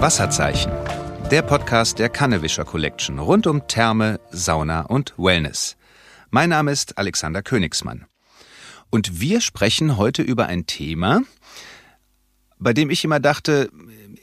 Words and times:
Wasserzeichen. 0.00 0.70
Der 1.28 1.42
Podcast 1.42 1.98
der 1.98 2.08
Kannewischer 2.08 2.64
Collection 2.64 3.18
rund 3.18 3.48
um 3.48 3.66
Therme, 3.66 4.20
Sauna 4.30 4.82
und 4.82 5.12
Wellness. 5.18 5.76
Mein 6.30 6.50
Name 6.50 6.70
ist 6.70 6.98
Alexander 6.98 7.42
Königsmann. 7.42 8.06
Und 8.90 9.20
wir 9.20 9.40
sprechen 9.40 9.96
heute 9.96 10.22
über 10.22 10.46
ein 10.46 10.66
Thema, 10.66 11.22
bei 12.60 12.72
dem 12.72 12.90
ich 12.90 13.04
immer 13.04 13.18
dachte, 13.18 13.70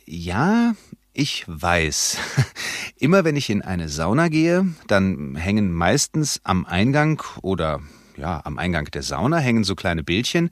ja, 0.06 0.76
ich 1.12 1.44
weiß. 1.48 2.20
Immer 2.98 3.26
wenn 3.26 3.36
ich 3.36 3.50
in 3.50 3.62
eine 3.62 3.90
Sauna 3.90 4.30
gehe, 4.30 4.66
dann 4.88 5.36
hängen 5.36 5.74
meistens 5.74 6.40
am 6.46 6.66
Eingang 6.66 7.22
oder 7.42 7.82
ja, 8.16 8.42
am 8.46 8.58
Eingang 8.58 8.86
der 8.86 9.04
Sauna 9.04 9.40
hängen 9.40 9.66
so 9.66 9.76
kleine 9.76 10.04
Bildchen. 10.04 10.50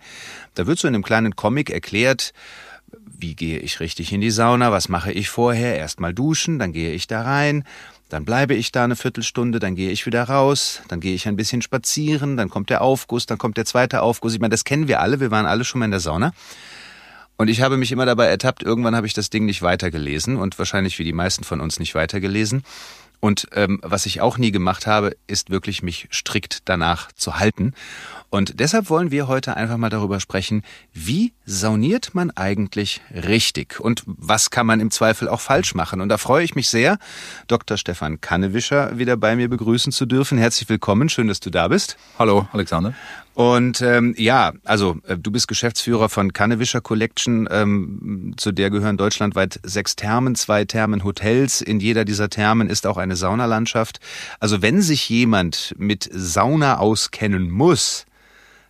Da 0.53 0.67
wird 0.67 0.79
so 0.79 0.87
in 0.87 0.95
einem 0.95 1.03
kleinen 1.03 1.35
Comic 1.37 1.69
erklärt, 1.69 2.33
wie 3.17 3.35
gehe 3.35 3.59
ich 3.59 3.79
richtig 3.79 4.11
in 4.11 4.21
die 4.21 4.31
Sauna, 4.31 4.71
was 4.71 4.89
mache 4.89 5.11
ich 5.11 5.29
vorher, 5.29 5.77
erstmal 5.77 6.13
duschen, 6.13 6.59
dann 6.59 6.73
gehe 6.73 6.91
ich 6.91 7.07
da 7.07 7.21
rein, 7.21 7.63
dann 8.09 8.25
bleibe 8.25 8.53
ich 8.53 8.71
da 8.71 8.83
eine 8.83 8.95
Viertelstunde, 8.95 9.59
dann 9.59 9.75
gehe 9.75 9.91
ich 9.91 10.05
wieder 10.05 10.23
raus, 10.23 10.81
dann 10.87 10.99
gehe 10.99 11.15
ich 11.15 11.27
ein 11.27 11.35
bisschen 11.35 11.61
spazieren, 11.61 12.37
dann 12.37 12.49
kommt 12.49 12.69
der 12.69 12.81
Aufguss, 12.81 13.25
dann 13.25 13.37
kommt 13.37 13.57
der 13.57 13.65
zweite 13.65 14.01
Aufguss. 14.01 14.33
Ich 14.33 14.39
meine, 14.39 14.51
das 14.51 14.65
kennen 14.65 14.87
wir 14.87 14.99
alle, 14.99 15.19
wir 15.19 15.31
waren 15.31 15.45
alle 15.45 15.63
schon 15.63 15.79
mal 15.79 15.85
in 15.85 15.91
der 15.91 15.99
Sauna. 15.99 16.33
Und 17.37 17.47
ich 17.47 17.61
habe 17.61 17.77
mich 17.77 17.91
immer 17.91 18.05
dabei 18.05 18.27
ertappt, 18.27 18.61
irgendwann 18.61 18.95
habe 18.95 19.07
ich 19.07 19.13
das 19.13 19.29
Ding 19.29 19.45
nicht 19.45 19.61
weitergelesen 19.61 20.37
und 20.37 20.59
wahrscheinlich 20.59 20.99
wie 20.99 21.03
die 21.03 21.13
meisten 21.13 21.43
von 21.43 21.61
uns 21.61 21.79
nicht 21.79 21.95
weitergelesen. 21.95 22.63
Und 23.23 23.47
ähm, 23.53 23.79
was 23.81 24.05
ich 24.05 24.19
auch 24.19 24.37
nie 24.37 24.51
gemacht 24.51 24.85
habe, 24.85 25.15
ist 25.27 25.49
wirklich 25.49 25.81
mich 25.81 26.09
strikt 26.11 26.67
danach 26.67 27.09
zu 27.13 27.39
halten. 27.39 27.73
Und 28.29 28.59
deshalb 28.59 28.89
wollen 28.89 29.11
wir 29.11 29.29
heute 29.29 29.55
einfach 29.55 29.77
mal 29.77 29.89
darüber 29.89 30.19
sprechen, 30.19 30.61
wie 30.91 31.31
sauniert 31.45 32.13
man 32.13 32.31
eigentlich 32.31 32.99
richtig 33.13 33.79
und 33.79 34.03
was 34.05 34.49
kann 34.49 34.67
man 34.67 34.81
im 34.81 34.91
Zweifel 34.91 35.29
auch 35.29 35.39
falsch 35.39 35.73
machen. 35.73 36.01
Und 36.01 36.09
da 36.09 36.17
freue 36.17 36.43
ich 36.43 36.55
mich 36.55 36.67
sehr, 36.67 36.97
Dr. 37.47 37.77
Stefan 37.77 38.19
Kannewischer 38.19 38.97
wieder 38.97 39.15
bei 39.15 39.37
mir 39.37 39.47
begrüßen 39.47 39.93
zu 39.93 40.05
dürfen. 40.05 40.37
Herzlich 40.37 40.67
willkommen, 40.67 41.07
schön, 41.07 41.29
dass 41.29 41.39
du 41.39 41.49
da 41.49 41.69
bist. 41.69 41.95
Hallo, 42.19 42.49
Alexander. 42.51 42.93
Und 43.33 43.81
ähm, 43.81 44.13
ja, 44.17 44.53
also 44.63 44.97
äh, 45.07 45.17
du 45.17 45.31
bist 45.31 45.47
Geschäftsführer 45.47 46.09
von 46.09 46.33
Kannewischer 46.33 46.81
Collection. 46.81 47.47
Ähm, 47.49 48.33
zu 48.37 48.51
der 48.51 48.69
gehören 48.69 48.97
deutschlandweit 48.97 49.59
sechs 49.63 49.95
Thermen, 49.95 50.35
zwei 50.35 50.65
Thermenhotels. 50.65 51.61
In 51.61 51.79
jeder 51.79 52.05
dieser 52.05 52.29
Thermen 52.29 52.69
ist 52.69 52.85
auch 52.85 52.97
eine 52.97 53.15
Saunalandschaft. 53.15 53.99
Also 54.39 54.61
wenn 54.61 54.81
sich 54.81 55.09
jemand 55.09 55.73
mit 55.77 56.09
Sauna 56.11 56.77
auskennen 56.77 57.49
muss, 57.49 58.05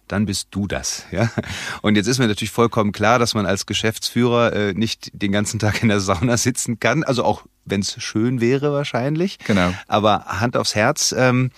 dann 0.07 0.25
bist 0.25 0.49
du 0.51 0.67
das. 0.67 1.05
Ja? 1.11 1.29
Und 1.81 1.95
jetzt 1.95 2.07
ist 2.07 2.19
mir 2.19 2.27
natürlich 2.27 2.51
vollkommen 2.51 2.91
klar, 2.91 3.19
dass 3.19 3.33
man 3.33 3.45
als 3.45 3.65
Geschäftsführer 3.65 4.53
äh, 4.53 4.73
nicht 4.73 5.11
den 5.13 5.31
ganzen 5.31 5.59
Tag 5.59 5.81
in 5.81 5.89
der 5.89 5.99
Sauna 5.99 6.37
sitzen 6.37 6.79
kann. 6.79 7.03
Also 7.03 7.23
auch 7.23 7.43
wenn 7.65 7.81
es 7.81 8.01
schön 8.01 8.41
wäre 8.41 8.71
wahrscheinlich. 8.71 9.39
Genau. 9.39 9.73
Aber 9.87 10.25
Hand 10.25 10.55
aufs 10.55 10.75
Herz. 10.75 11.13
Ähm, 11.17 11.51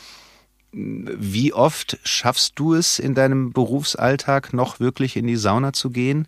wie 0.75 1.53
oft 1.53 1.97
schaffst 2.03 2.53
du 2.59 2.73
es 2.73 2.99
in 2.99 3.15
deinem 3.15 3.53
Berufsalltag 3.53 4.53
noch 4.53 4.79
wirklich 4.81 5.15
in 5.15 5.25
die 5.25 5.37
Sauna 5.37 5.71
zu 5.71 5.89
gehen? 5.89 6.27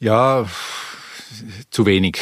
Ja, 0.00 0.46
zu 1.70 1.84
wenig. 1.84 2.18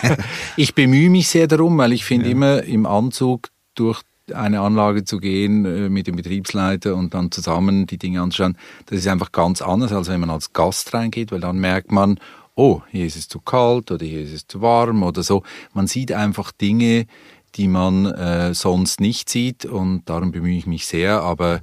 ich 0.56 0.74
bemühe 0.74 1.10
mich 1.10 1.28
sehr 1.28 1.48
darum, 1.48 1.76
weil 1.78 1.92
ich 1.92 2.04
finde 2.04 2.26
ja. 2.26 2.32
immer 2.32 2.62
im 2.62 2.86
Anzug 2.86 3.48
durch 3.74 4.02
eine 4.32 4.60
Anlage 4.60 5.04
zu 5.04 5.18
gehen 5.18 5.64
äh, 5.64 5.88
mit 5.88 6.06
dem 6.06 6.16
Betriebsleiter 6.16 6.94
und 6.94 7.14
dann 7.14 7.30
zusammen 7.30 7.86
die 7.86 7.98
Dinge 7.98 8.22
anzuschauen, 8.22 8.56
das 8.86 9.00
ist 9.00 9.08
einfach 9.08 9.32
ganz 9.32 9.62
anders, 9.62 9.92
als 9.92 10.08
wenn 10.08 10.20
man 10.20 10.30
als 10.30 10.52
Gast 10.52 10.94
reingeht, 10.94 11.32
weil 11.32 11.40
dann 11.40 11.58
merkt 11.58 11.92
man, 11.92 12.18
oh, 12.56 12.80
hier 12.90 13.06
ist 13.06 13.16
es 13.16 13.28
zu 13.28 13.40
kalt 13.40 13.90
oder 13.90 14.04
hier 14.04 14.22
ist 14.22 14.32
es 14.32 14.46
zu 14.46 14.60
warm 14.62 15.02
oder 15.02 15.22
so. 15.22 15.42
Man 15.74 15.86
sieht 15.86 16.12
einfach 16.12 16.52
Dinge, 16.52 17.06
die 17.56 17.68
man 17.68 18.06
äh, 18.06 18.54
sonst 18.54 19.00
nicht 19.00 19.28
sieht 19.28 19.64
und 19.64 20.08
darum 20.08 20.32
bemühe 20.32 20.56
ich 20.56 20.66
mich 20.66 20.86
sehr, 20.86 21.22
aber 21.22 21.60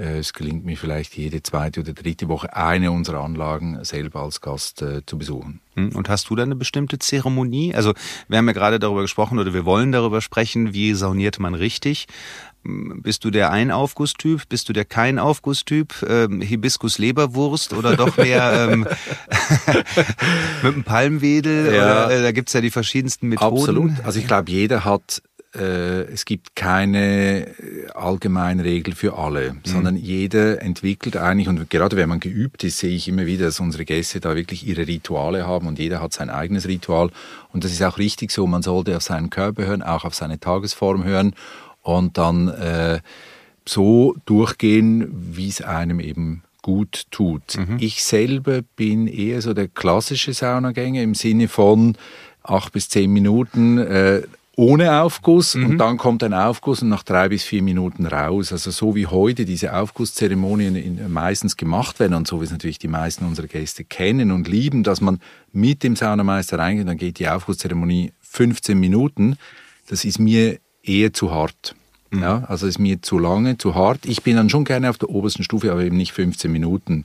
äh, 0.00 0.18
es 0.18 0.32
gelingt 0.32 0.64
mir 0.64 0.76
vielleicht 0.76 1.16
jede 1.16 1.42
zweite 1.42 1.80
oder 1.80 1.92
dritte 1.92 2.28
Woche 2.28 2.54
eine 2.56 2.90
unserer 2.90 3.20
Anlagen 3.20 3.84
selber 3.84 4.22
als 4.22 4.40
Gast 4.40 4.82
äh, 4.82 5.04
zu 5.04 5.18
besuchen. 5.18 5.60
Hm, 5.74 5.94
und 5.94 6.08
hast 6.08 6.30
du 6.30 6.36
da 6.36 6.42
eine 6.42 6.56
bestimmte 6.56 6.98
Zeremonie? 6.98 7.74
Also 7.74 7.92
wir 8.28 8.38
haben 8.38 8.46
ja 8.46 8.52
gerade 8.52 8.78
darüber 8.78 9.02
gesprochen 9.02 9.38
oder 9.38 9.52
wir 9.52 9.64
wollen 9.64 9.92
darüber 9.92 10.20
sprechen, 10.20 10.72
wie 10.72 10.94
sauniert 10.94 11.38
man 11.38 11.54
richtig. 11.54 12.06
Hm, 12.64 13.02
bist 13.02 13.24
du 13.24 13.30
der 13.30 13.50
Ein-Aufgusstyp? 13.50 14.48
Bist 14.48 14.68
du 14.68 14.72
der 14.72 14.84
Kein-Aufgusstyp? 14.84 15.94
Ähm, 16.08 16.40
Hibiskus-Leberwurst 16.40 17.74
oder 17.74 17.96
doch 17.96 18.16
mehr 18.16 18.68
ähm, 18.70 18.80
mit 20.62 20.74
einem 20.74 20.84
Palmwedel? 20.84 21.74
Ja. 21.74 22.06
Oder, 22.06 22.10
äh, 22.10 22.22
da 22.22 22.32
gibt's 22.32 22.52
ja 22.52 22.60
die 22.60 22.70
verschiedensten 22.70 23.28
Methoden. 23.28 23.56
Absolut. 23.58 23.92
Also 24.04 24.18
ich 24.18 24.26
glaube, 24.26 24.50
jeder 24.50 24.84
hat 24.84 25.22
es 25.52 26.24
gibt 26.24 26.54
keine 26.54 27.48
äh, 27.48 27.88
allgemeine 27.94 28.64
Regel 28.64 28.94
für 28.94 29.18
alle, 29.18 29.54
mhm. 29.54 29.60
sondern 29.64 29.96
jeder 29.96 30.62
entwickelt 30.62 31.16
eigentlich, 31.16 31.48
und 31.48 31.68
gerade 31.70 31.96
wenn 31.96 32.08
man 32.08 32.20
geübt 32.20 32.62
ist, 32.62 32.78
sehe 32.78 32.94
ich 32.94 33.08
immer 33.08 33.26
wieder, 33.26 33.46
dass 33.46 33.58
unsere 33.58 33.84
Gäste 33.84 34.20
da 34.20 34.36
wirklich 34.36 34.66
ihre 34.66 34.86
Rituale 34.86 35.46
haben 35.46 35.66
und 35.66 35.78
jeder 35.78 36.00
hat 36.00 36.12
sein 36.12 36.30
eigenes 36.30 36.68
Ritual. 36.68 37.10
Und 37.52 37.64
das 37.64 37.72
ist 37.72 37.82
auch 37.82 37.98
richtig 37.98 38.30
so, 38.30 38.46
man 38.46 38.62
sollte 38.62 38.96
auf 38.96 39.02
seinen 39.02 39.30
Körper 39.30 39.66
hören, 39.66 39.82
auch 39.82 40.04
auf 40.04 40.14
seine 40.14 40.38
Tagesform 40.38 41.02
hören 41.02 41.34
und 41.82 42.16
dann 42.16 42.48
äh, 42.48 43.00
so 43.66 44.14
durchgehen, 44.26 45.08
wie 45.12 45.48
es 45.48 45.62
einem 45.62 45.98
eben 45.98 46.42
gut 46.62 47.06
tut. 47.10 47.56
Mhm. 47.56 47.76
Ich 47.80 48.04
selber 48.04 48.60
bin 48.76 49.06
eher 49.06 49.42
so 49.42 49.54
der 49.54 49.68
klassische 49.68 50.32
Saunagänger 50.32 51.02
im 51.02 51.14
Sinne 51.14 51.48
von 51.48 51.96
acht 52.42 52.72
bis 52.72 52.88
zehn 52.88 53.12
Minuten 53.12 53.78
äh, 53.78 54.22
ohne 54.56 55.00
Aufguss 55.00 55.54
mhm. 55.54 55.66
und 55.66 55.78
dann 55.78 55.96
kommt 55.96 56.22
ein 56.22 56.34
Aufguss 56.34 56.82
und 56.82 56.88
nach 56.88 57.02
drei 57.02 57.28
bis 57.28 57.44
vier 57.44 57.62
Minuten 57.62 58.06
raus. 58.06 58.52
Also 58.52 58.70
so 58.70 58.94
wie 58.94 59.06
heute 59.06 59.44
diese 59.44 59.74
Aufgusszeremonien 59.74 61.10
meistens 61.10 61.56
gemacht 61.56 62.00
werden 62.00 62.14
und 62.14 62.26
so 62.26 62.40
wie 62.40 62.44
es 62.44 62.50
natürlich 62.50 62.78
die 62.78 62.88
meisten 62.88 63.24
unserer 63.24 63.46
Gäste 63.46 63.84
kennen 63.84 64.32
und 64.32 64.48
lieben, 64.48 64.82
dass 64.82 65.00
man 65.00 65.20
mit 65.52 65.82
dem 65.82 65.96
Saunameister 65.96 66.58
reingeht, 66.58 66.88
dann 66.88 66.96
geht 66.96 67.18
die 67.18 67.28
Aufgusszeremonie 67.28 68.12
15 68.20 68.78
Minuten. 68.78 69.36
Das 69.88 70.04
ist 70.04 70.18
mir 70.18 70.58
eher 70.82 71.12
zu 71.12 71.30
hart. 71.30 71.74
Mhm. 72.10 72.22
Ja, 72.22 72.44
also 72.48 72.66
ist 72.66 72.78
mir 72.78 73.02
zu 73.02 73.18
lange, 73.18 73.56
zu 73.56 73.74
hart. 73.74 74.04
Ich 74.04 74.22
bin 74.22 74.36
dann 74.36 74.50
schon 74.50 74.64
gerne 74.64 74.90
auf 74.90 74.98
der 74.98 75.10
obersten 75.10 75.44
Stufe, 75.44 75.70
aber 75.70 75.82
eben 75.82 75.96
nicht 75.96 76.12
15 76.12 76.50
Minuten 76.50 77.04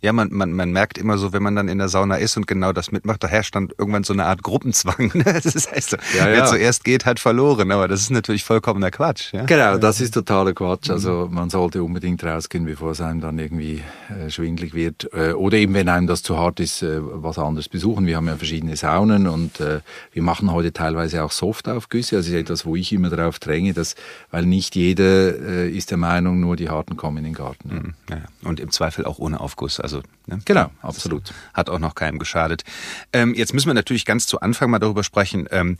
ja, 0.00 0.12
man, 0.12 0.28
man, 0.32 0.52
man 0.52 0.70
merkt 0.70 0.98
immer 0.98 1.18
so, 1.18 1.32
wenn 1.32 1.42
man 1.42 1.56
dann 1.56 1.68
in 1.68 1.78
der 1.78 1.88
Sauna 1.88 2.16
ist 2.16 2.36
und 2.36 2.46
genau 2.46 2.72
das 2.72 2.92
mitmacht, 2.92 3.22
da 3.22 3.28
herrscht 3.28 3.54
dann 3.54 3.70
irgendwann 3.78 4.04
so 4.04 4.12
eine 4.12 4.24
Art 4.26 4.42
Gruppenzwang. 4.42 4.94
Ne? 5.14 5.40
Das 5.42 5.70
heißt, 5.70 5.90
so, 5.90 5.96
ja, 6.18 6.26
wer 6.26 6.44
zuerst 6.46 6.82
geht, 6.82 7.04
hat 7.04 7.20
verloren. 7.20 7.70
Aber 7.70 7.86
das 7.86 8.00
ist 8.00 8.10
natürlich 8.10 8.42
vollkommener 8.42 8.90
Quatsch. 8.90 9.32
Ja? 9.32 9.44
Genau, 9.44 9.78
das 9.78 10.00
ist 10.00 10.12
totaler 10.12 10.52
Quatsch. 10.52 10.90
Also 10.90 11.28
man 11.30 11.50
sollte 11.50 11.82
unbedingt 11.82 12.24
rausgehen, 12.24 12.64
bevor 12.64 12.92
es 12.92 13.00
einem 13.00 13.20
dann 13.20 13.38
irgendwie 13.38 13.82
äh, 14.08 14.28
schwindlig 14.30 14.74
wird. 14.74 15.08
Äh, 15.12 15.32
oder 15.32 15.56
eben, 15.58 15.74
wenn 15.74 15.88
einem 15.88 16.06
das 16.06 16.22
zu 16.22 16.36
hart 16.36 16.58
ist, 16.58 16.82
äh, 16.82 16.98
was 17.00 17.38
anderes 17.38 17.68
besuchen. 17.68 18.06
Wir 18.06 18.16
haben 18.16 18.26
ja 18.26 18.36
verschiedene 18.36 18.76
Saunen 18.76 19.28
und 19.28 19.60
äh, 19.60 19.80
wir 20.12 20.22
machen 20.22 20.52
heute 20.52 20.72
teilweise 20.72 21.22
auch 21.22 21.30
Softaufgüsse. 21.30 22.16
Also 22.16 22.32
ist 22.32 22.40
etwas, 22.40 22.66
wo 22.66 22.76
ich 22.76 22.92
immer 22.92 23.10
darauf 23.10 23.38
dränge, 23.38 23.72
dass, 23.72 23.94
weil 24.30 24.46
nicht 24.46 24.74
jeder 24.74 25.38
äh, 25.38 25.70
ist 25.70 25.90
der 25.90 25.98
Meinung, 25.98 26.40
nur 26.40 26.56
die 26.56 26.68
Harten 26.68 26.96
kommen 26.96 27.18
in 27.18 27.24
den 27.24 27.34
Garten. 27.34 27.68
Mhm, 27.68 27.94
ja. 28.10 28.22
Und 28.42 28.60
im 28.60 28.70
Zweifel 28.70 29.04
auch 29.04 29.18
ohne 29.18 29.40
Aufguss. 29.40 29.80
Also 29.80 29.93
also, 29.94 30.08
ne? 30.26 30.38
Genau, 30.44 30.70
absolut. 30.82 31.32
Hat 31.52 31.70
auch 31.70 31.78
noch 31.78 31.94
keinem 31.94 32.18
geschadet. 32.18 32.64
Ähm, 33.12 33.34
jetzt 33.34 33.54
müssen 33.54 33.68
wir 33.68 33.74
natürlich 33.74 34.04
ganz 34.04 34.26
zu 34.26 34.40
Anfang 34.40 34.70
mal 34.70 34.78
darüber 34.78 35.04
sprechen. 35.04 35.46
Ähm, 35.50 35.76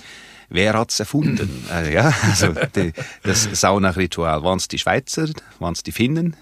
wer 0.49 0.75
hat's 0.75 1.01
erfunden? 1.01 1.67
äh, 1.73 1.93
ja, 1.93 2.13
also 2.23 2.55
die, 2.75 2.93
das 3.23 3.49
Saunaritual. 3.53 4.43
Waren 4.43 4.59
es 4.59 4.69
die 4.69 4.79
Schweizer? 4.79 5.29
Waren 5.59 5.75
es 5.75 5.83
die 5.83 5.93
Finnen? 5.93 6.37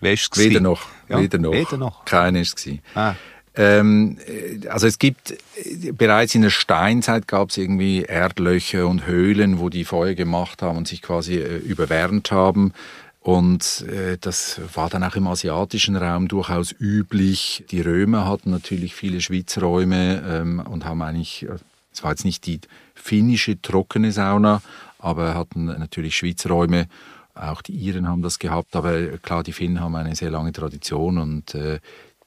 Wer 0.00 0.12
ist 0.12 0.28
es 0.32 0.38
Weder 0.38 0.60
noch. 0.60 0.86
Ja, 1.08 1.20
weder 1.20 1.38
noch. 1.38 1.52
Weder 1.52 1.76
noch. 1.76 2.04
Keiner 2.04 2.40
ist 2.40 2.64
es. 2.66 2.78
Ah. 2.94 3.14
Ähm, 3.56 4.18
äh, 4.26 4.68
also 4.68 4.86
es 4.86 5.00
gibt 5.00 5.32
äh, 5.32 5.90
bereits 5.90 6.36
in 6.36 6.42
der 6.42 6.50
Steinzeit 6.50 7.26
gab 7.26 7.50
es 7.50 7.56
irgendwie 7.56 8.02
Erdlöcher 8.02 8.86
und 8.86 9.06
Höhlen, 9.06 9.58
wo 9.58 9.68
die 9.68 9.84
Feuer 9.84 10.14
gemacht 10.14 10.62
haben 10.62 10.78
und 10.78 10.86
sich 10.86 11.02
quasi 11.02 11.38
äh, 11.38 11.56
überwärmt 11.56 12.30
haben. 12.30 12.72
Und 13.20 13.82
äh, 13.88 14.16
das 14.18 14.60
war 14.74 14.88
dann 14.88 15.02
auch 15.02 15.16
im 15.16 15.26
asiatischen 15.26 15.96
Raum 15.96 16.28
durchaus 16.28 16.74
üblich. 16.78 17.64
Die 17.70 17.80
Römer 17.80 18.26
hatten 18.26 18.50
natürlich 18.50 18.94
viele 18.94 19.20
Schwitzräume 19.20 20.22
ähm, 20.26 20.60
und 20.60 20.84
haben 20.84 21.02
eigentlich, 21.02 21.44
äh, 21.44 21.56
es 21.92 22.02
war 22.02 22.12
jetzt 22.12 22.24
nicht 22.24 22.46
die 22.46 22.60
finnische 22.94 23.60
trockene 23.60 24.12
Sauna, 24.12 24.62
aber 24.98 25.34
hatten 25.34 25.66
natürlich 25.66 26.16
Schwitzräume. 26.16 26.86
Auch 27.34 27.62
die 27.62 27.72
Iren 27.72 28.08
haben 28.08 28.22
das 28.22 28.38
gehabt, 28.38 28.74
aber 28.74 29.18
klar, 29.18 29.42
die 29.42 29.52
Finnen 29.52 29.80
haben 29.80 29.94
eine 29.94 30.14
sehr 30.16 30.30
lange 30.30 30.52
Tradition 30.52 31.18
und 31.18 31.54
äh, 31.54 31.80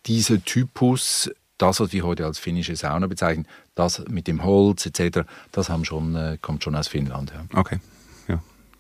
dieser 0.06 0.44
Typus, 0.44 1.30
das, 1.58 1.80
was 1.80 1.92
wir 1.94 2.04
heute 2.04 2.26
als 2.26 2.40
finnische 2.40 2.76
Sauna 2.76 3.08
bezeichnen, 3.08 3.46
das 3.76 4.04
mit 4.10 4.28
dem 4.28 4.44
Holz 4.44 4.86
etc., 4.86 5.22
das 5.52 5.70
haben 5.70 5.86
schon, 5.86 6.16
äh, 6.16 6.38
kommt 6.42 6.64
schon 6.64 6.76
aus 6.76 6.88
Finnland. 6.88 7.32
Ja. 7.32 7.60
Okay, 7.60 7.80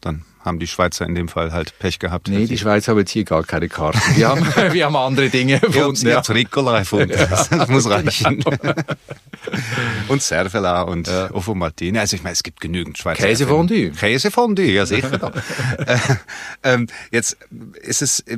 dann 0.01 0.25
haben 0.43 0.59
die 0.59 0.67
Schweizer 0.67 1.05
in 1.05 1.13
dem 1.13 1.27
Fall 1.27 1.51
halt 1.51 1.77
Pech 1.77 1.99
gehabt? 1.99 2.27
Nee, 2.27 2.47
die 2.47 2.57
Schweizer 2.57 2.91
haben 2.91 2.99
jetzt 2.99 3.11
hier 3.11 3.23
gar 3.23 3.43
keine 3.43 3.69
Karten. 3.69 3.99
Wir 4.15 4.29
haben, 4.29 4.45
wir 4.71 4.85
haben 4.85 4.95
andere 4.95 5.29
Dinge 5.29 5.61
erfunden. 5.61 6.07
Ja. 6.07 6.19
Ricola 6.19 6.79
erfunden. 6.79 7.11
Das, 7.11 7.49
das 7.49 7.69
muss 7.69 7.89
reichen. 7.89 8.43
und 10.07 10.21
Cervela 10.21 10.81
und 10.81 11.07
ja. 11.07 11.31
Ovo 11.31 11.53
Martini. 11.53 11.99
Also 11.99 12.15
ich 12.15 12.23
meine, 12.23 12.33
es 12.33 12.43
gibt 12.43 12.59
genügend 12.59 12.97
Schweizer. 12.97 13.27
Käsefondue. 13.27 13.91
Käsefondue, 13.91 14.65
ja 14.65 14.85
sicher. 14.85 15.31
äh, 15.85 15.97
ähm, 16.63 16.87
jetzt 17.11 17.37
ist 17.81 18.01
es 18.01 18.21
äh, 18.21 18.37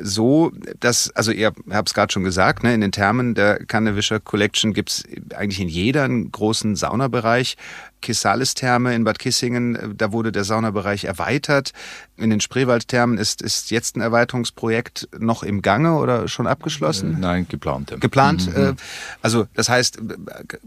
so, 0.00 0.52
dass, 0.78 1.10
also 1.10 1.32
ihr 1.32 1.52
habt 1.70 1.88
es 1.88 1.94
gerade 1.94 2.12
schon 2.12 2.22
gesagt, 2.22 2.62
ne, 2.62 2.74
in 2.74 2.80
den 2.80 2.92
Thermen 2.92 3.34
der 3.34 3.64
Kannewischer 3.66 4.20
Collection 4.20 4.72
gibt's 4.72 5.02
eigentlich 5.34 5.60
in 5.60 5.68
jeder 5.68 6.04
einen 6.04 6.30
großen 6.30 6.76
Saunabereich. 6.76 7.56
Kissales-Therme 8.04 8.94
in 8.94 9.02
Bad 9.04 9.18
Kissingen, 9.18 9.94
da 9.96 10.12
wurde 10.12 10.30
der 10.30 10.44
Saunabereich 10.44 11.04
erweitert. 11.04 11.72
In 12.16 12.30
den 12.30 12.40
Spreewald-Thermen 12.40 13.18
ist, 13.18 13.42
ist 13.42 13.72
jetzt 13.72 13.96
ein 13.96 14.00
Erweiterungsprojekt 14.00 15.08
noch 15.18 15.42
im 15.42 15.62
Gange 15.62 15.96
oder 15.96 16.28
schon 16.28 16.46
abgeschlossen? 16.46 17.16
Äh, 17.16 17.20
nein, 17.20 17.46
geplant. 17.48 17.92
Geplant. 18.00 18.46
Mhm. 18.54 18.62
Äh, 18.62 18.74
also 19.20 19.46
das 19.54 19.68
heißt, 19.68 19.98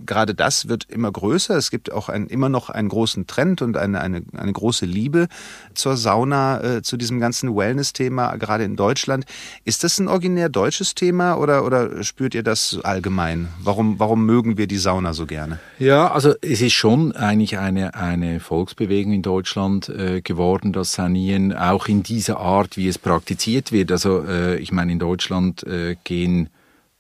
gerade 0.05 0.35
das 0.35 0.67
wird 0.67 0.85
immer 0.89 1.11
größer. 1.11 1.55
Es 1.55 1.71
gibt 1.71 1.91
auch 1.91 2.09
ein, 2.09 2.27
immer 2.27 2.49
noch 2.49 2.69
einen 2.69 2.89
großen 2.89 3.27
Trend 3.27 3.61
und 3.61 3.77
eine, 3.77 4.01
eine, 4.01 4.23
eine 4.35 4.51
große 4.51 4.85
Liebe 4.85 5.27
zur 5.73 5.95
Sauna, 5.95 6.81
zu 6.83 6.97
diesem 6.97 7.19
ganzen 7.19 7.55
Wellness-Thema, 7.55 8.35
gerade 8.37 8.63
in 8.63 8.75
Deutschland. 8.75 9.25
Ist 9.63 9.83
das 9.83 9.99
ein 9.99 10.07
originär 10.07 10.49
deutsches 10.49 10.95
Thema 10.95 11.35
oder, 11.35 11.63
oder 11.63 12.03
spürt 12.03 12.35
ihr 12.35 12.43
das 12.43 12.79
allgemein? 12.83 13.49
Warum, 13.61 13.99
warum 13.99 14.25
mögen 14.25 14.57
wir 14.57 14.67
die 14.67 14.77
Sauna 14.77 15.13
so 15.13 15.25
gerne? 15.25 15.59
Ja, 15.79 16.11
also 16.11 16.33
es 16.41 16.61
ist 16.61 16.73
schon 16.73 17.11
eigentlich 17.13 17.57
eine, 17.57 17.95
eine 17.95 18.39
Volksbewegung 18.39 19.13
in 19.13 19.21
Deutschland 19.21 19.89
äh, 19.89 20.21
geworden, 20.21 20.73
das 20.73 20.93
Sanieren 20.93 21.36
auch 21.53 21.87
in 21.87 22.03
dieser 22.03 22.37
Art, 22.37 22.77
wie 22.77 22.87
es 22.87 22.97
praktiziert 22.97 23.71
wird. 23.71 23.91
Also 23.91 24.23
äh, 24.25 24.57
ich 24.57 24.71
meine, 24.71 24.91
in 24.91 24.99
Deutschland 24.99 25.63
äh, 25.63 25.95
gehen 26.03 26.49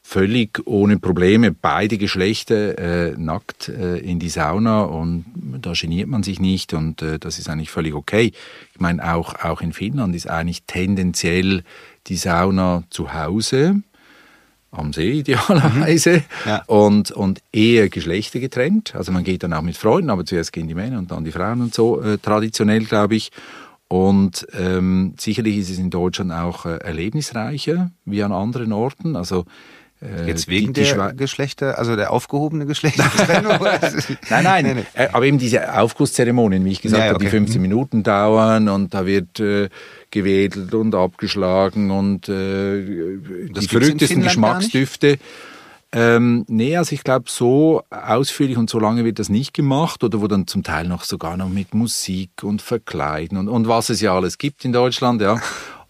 völlig 0.07 0.61
ohne 0.65 0.97
Probleme 0.99 1.51
beide 1.51 1.97
Geschlechter 1.97 2.77
äh, 2.77 3.15
nackt 3.17 3.67
äh, 3.67 3.97
in 3.97 4.19
die 4.19 4.29
Sauna 4.29 4.83
und 4.83 5.25
da 5.61 5.73
geniert 5.73 6.07
man 6.07 6.23
sich 6.23 6.39
nicht 6.39 6.73
und 6.73 7.01
äh, 7.01 7.19
das 7.19 7.39
ist 7.39 7.49
eigentlich 7.49 7.71
völlig 7.71 7.93
okay. 7.93 8.31
Ich 8.73 8.79
meine, 8.79 9.13
auch, 9.13 9.35
auch 9.43 9.59
in 9.59 9.73
Finnland 9.73 10.15
ist 10.15 10.29
eigentlich 10.29 10.63
tendenziell 10.63 11.63
die 12.07 12.15
Sauna 12.15 12.83
zu 12.89 13.13
Hause 13.13 13.81
am 14.71 14.93
See 14.93 15.19
idealerweise 15.19 16.17
mhm. 16.17 16.49
ja. 16.49 16.63
und, 16.67 17.11
und 17.11 17.41
eher 17.51 17.89
Geschlechter 17.89 18.39
getrennt. 18.39 18.95
Also 18.95 19.11
man 19.11 19.25
geht 19.25 19.43
dann 19.43 19.51
auch 19.51 19.61
mit 19.61 19.75
Freunden, 19.75 20.09
aber 20.09 20.25
zuerst 20.25 20.53
gehen 20.53 20.69
die 20.69 20.75
Männer 20.75 20.99
und 20.99 21.11
dann 21.11 21.25
die 21.25 21.31
Frauen 21.31 21.61
und 21.61 21.73
so, 21.73 22.01
äh, 22.01 22.17
traditionell 22.17 22.85
glaube 22.85 23.15
ich. 23.15 23.31
Und 23.89 24.45
ähm, 24.53 25.13
sicherlich 25.17 25.57
ist 25.57 25.69
es 25.69 25.79
in 25.79 25.89
Deutschland 25.89 26.31
auch 26.33 26.65
äh, 26.65 26.77
erlebnisreicher 26.77 27.91
wie 28.05 28.21
an 28.21 28.33
anderen 28.33 28.73
Orten. 28.73 29.15
Also 29.15 29.45
äh, 30.01 30.27
Jetzt 30.27 30.47
wegen 30.47 30.73
die, 30.73 30.83
die 30.83 30.93
der 30.93 31.13
Geschlechter, 31.13 31.79
also 31.79 31.95
der 31.95 32.11
aufgehobene 32.11 32.65
Geschlechtertrennung? 32.65 33.57
nein, 34.29 34.43
nein, 34.43 34.65
nee, 34.65 34.73
nee. 34.75 34.85
Äh, 34.93 35.07
aber 35.11 35.25
eben 35.25 35.39
diese 35.39 35.73
Aufgusszeremonien, 35.73 36.63
wie 36.65 36.71
ich 36.71 36.81
gesagt 36.81 36.99
ja, 37.01 37.05
okay. 37.07 37.13
habe, 37.13 37.25
die 37.25 37.31
15 37.31 37.55
mhm. 37.55 37.61
Minuten 37.61 38.03
dauern 38.03 38.69
und 38.69 38.93
da 38.93 39.05
wird 39.07 39.39
äh, 39.39 39.69
gewedelt 40.11 40.73
und 40.73 40.93
abgeschlagen 40.93 41.89
und 41.89 42.29
äh, 42.29 42.83
die 43.49 43.67
verrücktesten 43.67 44.21
Geschmacksdüfte. 44.21 45.17
Ähm, 45.93 46.43
nee, 46.47 46.75
also 46.75 46.93
ich 46.93 47.03
glaube, 47.03 47.25
so 47.29 47.81
ausführlich 47.89 48.57
und 48.57 48.69
so 48.69 48.79
lange 48.79 49.05
wird 49.05 49.19
das 49.19 49.29
nicht 49.29 49.53
gemacht 49.53 50.03
oder 50.03 50.21
wo 50.21 50.27
dann 50.27 50.45
zum 50.45 50.63
Teil 50.63 50.87
noch 50.87 51.03
sogar 51.03 51.37
noch 51.37 51.49
mit 51.49 51.73
Musik 51.73 52.43
und 52.43 52.61
Verkleiden 52.61 53.37
und, 53.37 53.47
und 53.47 53.67
was 53.67 53.89
es 53.89 54.01
ja 54.01 54.13
alles 54.13 54.37
gibt 54.37 54.65
in 54.65 54.73
Deutschland, 54.73 55.21
ja. 55.21 55.39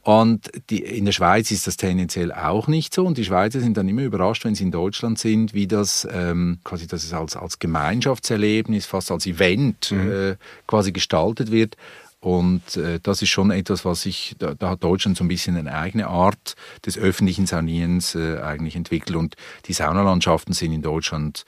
Und 0.04 0.52
die, 0.70 0.84
in 0.84 1.04
der 1.04 1.12
Schweiz 1.12 1.52
ist 1.52 1.68
das 1.68 1.76
tendenziell 1.76 2.32
auch 2.32 2.70
nicht 2.70 2.94
so. 2.94 3.06
Und 3.06 3.18
die 3.18 3.26
Schweizer 3.26 3.60
sind 3.60 3.76
dann 3.76 3.90
immer 3.90 4.04
überrascht, 4.04 4.46
wenn 4.46 4.56
sie 4.56 4.64
in 4.64 4.72
Deutschland 4.72 5.20
sind, 5.20 5.54
wie 5.54 5.68
das 5.68 6.08
ähm, 6.10 6.60
quasi 6.64 6.88
das 6.88 7.12
als, 7.12 7.36
als 7.36 7.60
Gemeinschaftserlebnis, 7.60 8.86
fast 8.86 9.12
als 9.12 9.26
Event 9.26 9.92
mhm. 9.92 10.10
äh, 10.10 10.36
quasi 10.66 10.94
gestaltet 10.94 11.52
wird. 11.52 11.76
Und 12.20 12.78
äh, 12.78 13.00
das 13.02 13.22
ist 13.22 13.30
schon 13.30 13.52
etwas, 13.52 13.86
was 13.86 14.02
sich, 14.02 14.36
da, 14.40 14.56
da, 14.56 14.72
hat 14.72 14.84
Deutschland 14.84 15.18
so 15.18 15.24
ein 15.24 15.28
bisschen 15.28 15.56
eine 15.56 15.74
eigene 15.76 16.08
Art 16.08 16.56
des 16.86 16.98
öffentlichen 16.98 17.46
Sanierens 17.46 18.16
äh, 18.16 18.40
eigentlich 18.40 18.76
entwickelt. 18.76 19.16
Und 19.16 19.36
die 19.66 19.74
Saunalandschaften 19.74 20.54
sind 20.54 20.72
in 20.72 20.82
Deutschland 20.82 21.46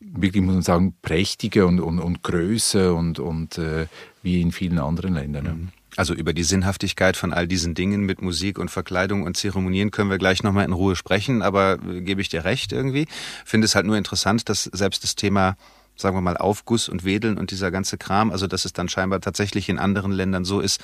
wirklich, 0.00 0.42
muss 0.42 0.54
man 0.54 0.62
sagen, 0.62 0.94
prächtiger 1.02 1.66
und, 1.66 1.80
und, 1.80 2.00
und 2.00 2.22
größer 2.22 2.94
und, 2.94 3.18
und 3.18 3.58
äh, 3.58 3.86
wie 4.22 4.40
in 4.40 4.50
vielen 4.50 4.78
anderen 4.78 5.14
Ländern. 5.14 5.44
Mhm. 5.44 5.68
Also 5.96 6.14
über 6.14 6.32
die 6.32 6.44
Sinnhaftigkeit 6.44 7.16
von 7.16 7.32
all 7.32 7.46
diesen 7.46 7.74
Dingen 7.74 8.02
mit 8.02 8.22
Musik 8.22 8.58
und 8.58 8.70
Verkleidung 8.70 9.22
und 9.24 9.36
Zeremonien 9.36 9.90
können 9.90 10.08
wir 10.08 10.18
gleich 10.18 10.42
nochmal 10.42 10.64
in 10.64 10.72
Ruhe 10.72 10.96
sprechen, 10.96 11.42
aber 11.42 11.78
äh, 11.88 12.00
gebe 12.00 12.20
ich 12.20 12.28
dir 12.28 12.44
recht 12.44 12.72
irgendwie. 12.72 13.06
Finde 13.44 13.66
es 13.66 13.74
halt 13.74 13.86
nur 13.86 13.96
interessant, 13.96 14.48
dass 14.48 14.64
selbst 14.64 15.04
das 15.04 15.14
Thema 15.14 15.56
sagen 16.00 16.16
wir 16.16 16.20
mal, 16.20 16.36
Aufguss 16.36 16.88
und 16.88 17.04
Wedeln 17.04 17.38
und 17.38 17.50
dieser 17.50 17.70
ganze 17.70 17.98
Kram, 17.98 18.30
also 18.30 18.46
dass 18.46 18.64
es 18.64 18.72
dann 18.72 18.88
scheinbar 18.88 19.20
tatsächlich 19.20 19.68
in 19.68 19.78
anderen 19.78 20.12
Ländern 20.12 20.44
so 20.44 20.60
ist, 20.60 20.80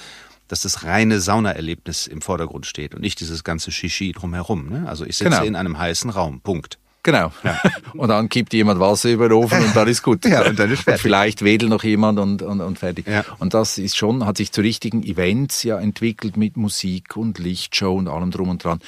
dass 0.49 0.63
das 0.63 0.85
reine 0.85 1.21
Saunaerlebnis 1.21 2.07
im 2.07 2.23
Vordergrund 2.23 2.67
steht 2.67 2.95
und 2.95 3.01
nicht 3.01 3.21
dieses 3.21 3.43
ganze 3.45 3.73
Shishi 3.73 4.13
drumherum. 4.13 4.69
Ne? 4.69 4.89
Also 4.89 5.05
ich 5.05 5.17
sitze 5.17 5.31
genau. 5.31 5.45
in 5.45 5.57
einem 5.57 5.79
heißen 5.79 6.11
Raum, 6.11 6.41
Punkt. 6.41 6.79
Genau. 7.07 7.31
Ja. 7.45 7.61
Und 7.93 8.09
dann 8.09 8.29
kippt 8.29 8.53
jemand 8.53 8.81
Wasser 8.81 9.11
über 9.11 9.29
den 9.29 9.35
Ofen 9.35 9.65
und 9.65 9.77
dann 9.77 9.87
ist 9.87 10.03
gut. 10.03 10.25
ja, 10.27 10.45
und 10.45 10.59
dann 10.59 10.73
ist 10.73 10.83
fertig. 10.83 11.05
Und 11.05 11.09
vielleicht 11.09 11.45
wedelt 11.45 11.71
noch 11.71 11.85
jemand 11.85 12.19
und, 12.19 12.43
und, 12.43 12.61
und 12.61 12.81
fertig. 12.81 13.07
Ja. 13.07 13.25
Und 13.39 13.55
das 13.55 13.79
ist 13.79 13.97
schon, 13.97 14.27
hat 14.27 14.39
sich 14.39 14.51
zu 14.51 14.61
richtigen 14.61 15.05
Events 15.05 15.63
ja 15.63 15.79
entwickelt 15.79 16.37
mit 16.37 16.57
Musik 16.57 17.17
und 17.17 17.39
Lichtshow 17.39 17.95
und 17.95 18.09
allem 18.09 18.33
drum 18.33 18.49
und 18.49 18.65
dran. 18.65 18.81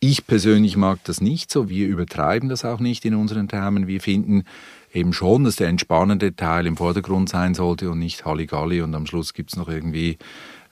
Ich 0.00 0.26
persönlich 0.26 0.76
mag 0.76 0.98
das 1.04 1.20
nicht 1.20 1.52
so. 1.52 1.68
Wir 1.68 1.86
übertreiben 1.86 2.48
das 2.48 2.64
auch 2.64 2.80
nicht 2.80 3.04
in 3.04 3.14
unseren 3.14 3.46
Termen. 3.46 3.86
Wir 3.86 4.00
finden 4.00 4.42
eben 4.92 5.12
schon, 5.12 5.44
dass 5.44 5.56
der 5.56 5.68
entspannende 5.68 6.34
Teil 6.36 6.66
im 6.66 6.76
Vordergrund 6.76 7.28
sein 7.28 7.54
sollte 7.54 7.90
und 7.90 7.98
nicht 7.98 8.24
Halligalli 8.24 8.80
und 8.82 8.94
am 8.94 9.06
Schluss 9.06 9.34
gibt's 9.34 9.56
noch 9.56 9.68
irgendwie 9.68 10.18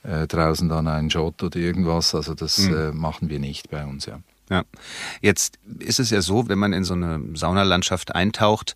äh, 0.02 0.26
draußen 0.26 0.69
dann 0.69 0.88
einen 0.88 1.11
Shot 1.11 1.43
oder 1.43 1.58
irgendwas. 1.58 2.14
Also 2.14 2.34
das 2.34 2.58
mhm. 2.58 2.76
äh, 2.76 2.93
machen 2.93 3.28
wir 3.31 3.38
nicht 3.38 3.70
bei 3.70 3.84
uns, 3.84 4.06
ja. 4.06 4.20
Ja. 4.50 4.64
Jetzt 5.20 5.58
ist 5.79 6.00
es 6.00 6.11
ja 6.11 6.20
so, 6.20 6.49
wenn 6.49 6.58
man 6.58 6.73
in 6.73 6.85
so 6.85 6.94
eine 6.94 7.23
Saunalandschaft 7.35 8.14
eintaucht, 8.14 8.75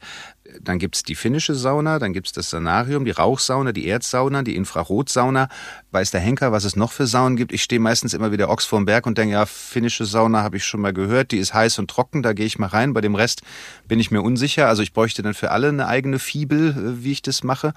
dann 0.61 0.79
gibt's 0.79 1.03
die 1.03 1.15
finnische 1.15 1.55
Sauna, 1.55 1.99
dann 1.99 2.13
gibt's 2.13 2.33
das 2.33 2.51
Sanarium, 2.51 3.05
die 3.05 3.11
Rauchsauna, 3.11 3.73
die 3.73 3.87
Erdsauna, 3.87 4.43
die 4.43 4.57
Infrarotsauna. 4.57 5.49
Weiß 5.91 6.11
der 6.11 6.21
Henker, 6.21 6.53
was 6.53 6.65
es 6.65 6.77
noch 6.77 6.93
für 6.93 7.07
Saunen 7.07 7.37
gibt? 7.37 7.53
Ich 7.53 7.63
stehe 7.63 7.81
meistens 7.81 8.15
immer 8.15 8.31
wieder 8.31 8.51
Ochs 8.51 8.65
vorm 8.65 8.85
Berg 8.85 9.07
und 9.07 9.19
denke, 9.19 9.33
ja, 9.33 9.47
finnische 9.47 10.05
Sauna 10.05 10.43
habe 10.43 10.59
ich 10.59 10.65
schon 10.65 10.81
mal 10.81 10.93
gehört, 10.93 11.33
die 11.33 11.39
ist 11.39 11.55
heiß 11.55 11.79
und 11.79 11.91
trocken, 11.91 12.23
da 12.23 12.35
gehe 12.35 12.47
ich 12.47 12.59
mal 12.59 12.67
rein. 12.67 12.93
Bei 12.93 13.01
dem 13.01 13.15
Rest 13.15 13.43
bin 13.89 13.99
ich 13.99 14.11
mir 14.11 14.23
unsicher. 14.23 14.69
Also 14.69 14.83
ich 14.83 14.93
bräuchte 14.93 15.23
dann 15.23 15.35
für 15.35 15.51
alle 15.51 15.69
eine 15.69 15.89
eigene 15.89 16.19
Fibel, 16.19 16.71
äh, 16.71 17.05
wie 17.05 17.13
ich 17.13 17.23
das 17.23 17.43
mache. 17.43 17.73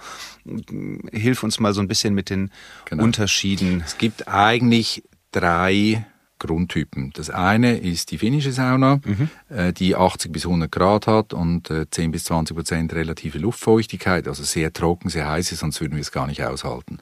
Hilf 1.11 1.43
uns 1.43 1.59
mal 1.59 1.73
so 1.73 1.81
ein 1.81 1.87
bisschen 1.87 2.13
mit 2.13 2.29
den 2.29 2.51
genau. 2.85 3.03
Unterschieden. 3.03 3.81
Es 3.85 3.97
gibt 3.97 4.27
eigentlich 4.27 5.03
drei 5.31 6.05
Grundtypen. 6.39 7.11
Das 7.13 7.29
eine 7.29 7.77
ist 7.77 8.11
die 8.11 8.17
finnische 8.17 8.51
Sauna, 8.51 8.99
mhm. 9.03 9.29
äh, 9.49 9.73
die 9.73 9.95
80 9.95 10.31
bis 10.31 10.45
100 10.45 10.71
Grad 10.71 11.07
hat 11.07 11.33
und 11.33 11.69
äh, 11.69 11.89
10 11.89 12.11
bis 12.11 12.25
20 12.25 12.55
Prozent 12.55 12.93
relative 12.93 13.37
Luftfeuchtigkeit, 13.37 14.27
also 14.27 14.43
sehr 14.43 14.73
trocken, 14.73 15.09
sehr 15.09 15.29
heiß 15.29 15.51
ist, 15.51 15.59
sonst 15.59 15.81
würden 15.81 15.95
wir 15.95 16.01
es 16.01 16.11
gar 16.11 16.27
nicht 16.27 16.43
aushalten. 16.43 16.99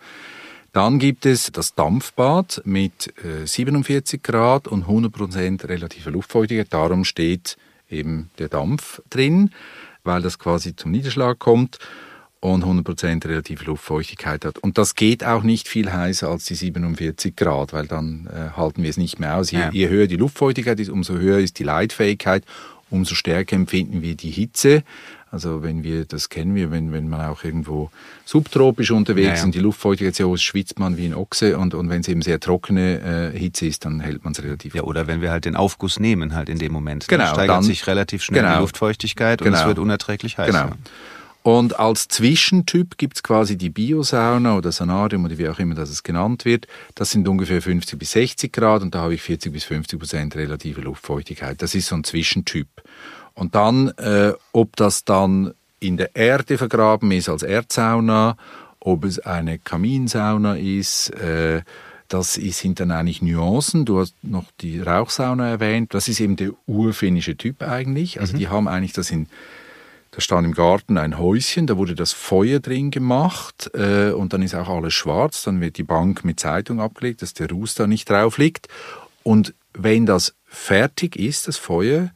Dann 0.71 0.99
gibt 0.99 1.25
es 1.25 1.51
das 1.53 1.73
Dampfbad 1.73 2.61
mit 2.65 3.13
äh, 3.23 3.47
47 3.47 4.21
Grad 4.21 4.67
und 4.67 4.81
100 4.81 5.11
Prozent 5.11 5.65
relative 5.69 6.09
Luftfeuchtigkeit. 6.09 6.73
Darum 6.73 7.05
steht 7.05 7.57
eben 7.89 8.29
der 8.39 8.49
Dampf 8.49 9.01
drin, 9.09 9.51
weil 10.03 10.21
das 10.21 10.37
quasi 10.37 10.75
zum 10.75 10.91
Niederschlag 10.91 11.39
kommt 11.39 11.79
und 12.53 12.63
100% 12.63 13.25
relative 13.27 13.63
Luftfeuchtigkeit 13.65 14.45
hat. 14.45 14.57
Und 14.59 14.77
das 14.77 14.95
geht 14.95 15.23
auch 15.23 15.43
nicht 15.43 15.67
viel 15.67 15.91
heißer 15.91 16.27
als 16.27 16.45
die 16.45 16.55
47 16.55 17.35
Grad, 17.35 17.73
weil 17.73 17.87
dann 17.87 18.27
äh, 18.27 18.57
halten 18.57 18.83
wir 18.83 18.89
es 18.89 18.97
nicht 18.97 19.19
mehr 19.19 19.37
aus. 19.37 19.51
Je, 19.51 19.59
ja. 19.59 19.69
je 19.71 19.89
höher 19.89 20.07
die 20.07 20.17
Luftfeuchtigkeit 20.17 20.79
ist, 20.79 20.89
umso 20.89 21.15
höher 21.15 21.39
ist 21.39 21.59
die 21.59 21.63
Leitfähigkeit, 21.63 22.43
umso 22.89 23.15
stärker 23.15 23.55
empfinden 23.55 24.01
wir 24.01 24.15
die 24.15 24.29
Hitze. 24.29 24.83
Also 25.31 25.63
wenn 25.63 25.83
wir, 25.83 26.05
das 26.05 26.29
kennen 26.29 26.55
wir, 26.55 26.71
wenn, 26.71 26.93
wenn 26.93 27.09
man 27.09 27.19
auch 27.19 27.43
irgendwo 27.43 27.89
subtropisch 28.23 28.91
unterwegs 28.91 29.27
ist 29.27 29.33
ja, 29.33 29.37
ja. 29.39 29.43
und 29.43 29.55
die 29.55 29.59
Luftfeuchtigkeit 29.59 30.15
sehr 30.15 30.27
hoch 30.29 30.35
ist, 30.35 30.43
schwitzt 30.43 30.79
man 30.79 30.95
wie 30.95 31.07
ein 31.07 31.13
Ochse 31.13 31.57
und, 31.57 31.73
und 31.73 31.89
wenn 31.89 31.99
es 31.99 32.07
eben 32.07 32.21
sehr 32.21 32.39
trockene 32.39 33.33
äh, 33.33 33.37
Hitze 33.37 33.65
ist, 33.65 33.83
dann 33.83 33.99
hält 33.99 34.23
man 34.23 34.31
es 34.31 34.41
relativ 34.41 34.75
Ja, 34.75 34.81
gut. 34.81 34.91
oder 34.91 35.07
wenn 35.07 35.21
wir 35.21 35.31
halt 35.31 35.43
den 35.43 35.57
Aufguss 35.57 35.99
nehmen 35.99 36.35
halt 36.35 36.47
in 36.47 36.57
dem 36.57 36.71
Moment. 36.71 37.03
Ne? 37.03 37.07
Genau. 37.09 37.25
Dann 37.25 37.33
steigert 37.33 37.57
dann, 37.57 37.63
sich 37.63 37.85
relativ 37.85 38.23
schnell 38.23 38.43
genau, 38.43 38.55
die 38.55 38.61
Luftfeuchtigkeit 38.61 39.41
und 39.41 39.45
genau, 39.45 39.59
es 39.59 39.65
wird 39.65 39.79
unerträglich 39.79 40.37
heiß. 40.37 40.47
Genau. 40.47 40.69
Und 41.45 41.77
als 41.79 42.07
Zwischentyp 42.07 42.97
gibt's 42.97 43.21
quasi 43.21 43.55
die 43.55 43.69
Biosauna 43.69 44.57
oder 44.57 44.71
Sanarium 44.71 45.25
oder 45.25 45.37
wie 45.37 45.47
auch 45.47 45.59
immer 45.59 45.75
das 45.75 46.01
genannt 46.01 46.43
wird. 46.43 46.65
Das 46.95 47.11
sind 47.11 47.27
ungefähr 47.27 47.61
50 47.61 47.99
bis 47.99 48.13
60 48.13 48.51
Grad 48.51 48.81
und 48.81 48.95
da 48.95 49.01
habe 49.01 49.13
ich 49.13 49.21
40 49.21 49.53
bis 49.53 49.63
50 49.65 49.99
Prozent 49.99 50.35
relative 50.35 50.81
Luftfeuchtigkeit. 50.81 51.61
Das 51.61 51.75
ist 51.75 51.85
so 51.85 51.95
ein 51.95 52.03
Zwischentyp. 52.03 52.67
Und 53.35 53.53
dann, 53.53 53.89
äh, 53.97 54.33
ob 54.53 54.75
das 54.75 55.03
dann 55.03 55.53
in 55.79 55.97
der 55.97 56.15
Erde 56.15 56.57
vergraben 56.57 57.11
ist 57.11 57.29
als 57.29 57.43
Erdsauna 57.43 58.37
ob 58.85 59.03
es 59.03 59.19
eine 59.19 59.57
Kaminsauna 59.57 60.55
ist. 60.55 61.09
Äh, 61.09 61.63
das 62.07 62.35
sind 62.35 62.79
dann 62.79 62.91
eigentlich 62.91 63.23
Nuancen. 63.23 63.83
Du 63.83 63.99
hast 63.99 64.15
noch 64.21 64.45
die 64.61 64.79
Rauchsauna 64.79 65.49
erwähnt. 65.49 65.93
Das 65.95 66.07
ist 66.07 66.19
eben 66.19 66.35
der 66.35 66.51
urfinnische 66.67 67.35
Typ 67.35 67.63
eigentlich. 67.63 68.21
Also 68.21 68.33
mhm. 68.33 68.37
die 68.37 68.47
haben 68.47 68.67
eigentlich 68.67 68.93
das 68.93 69.09
in 69.09 69.27
da 70.15 70.21
stand 70.21 70.47
im 70.47 70.53
Garten 70.53 70.97
ein 70.97 71.19
Häuschen, 71.19 71.67
da 71.67 71.75
wurde 71.75 71.93
das 71.93 72.13
Feuer 72.13 72.61
drin 72.61 72.89
gemacht 72.89 73.69
äh, 73.73 74.11
und 74.11 74.31
dann 74.31 74.41
ist 74.41 74.55
auch 74.55 74.69
alles 74.69 74.93
schwarz. 74.93 75.43
Dann 75.43 75.59
wird 75.59 75.77
die 75.77 75.83
Bank 75.83 76.23
mit 76.23 76.39
Zeitung 76.39 76.79
abgelegt, 76.79 77.21
dass 77.21 77.33
der 77.33 77.49
Ruß 77.49 77.75
da 77.75 77.85
nicht 77.85 78.09
drauf 78.09 78.37
liegt. 78.37 78.69
Und 79.23 79.53
wenn 79.73 80.05
das 80.05 80.33
fertig 80.45 81.17
ist, 81.17 81.49
das 81.49 81.57
Feuer, 81.57 82.11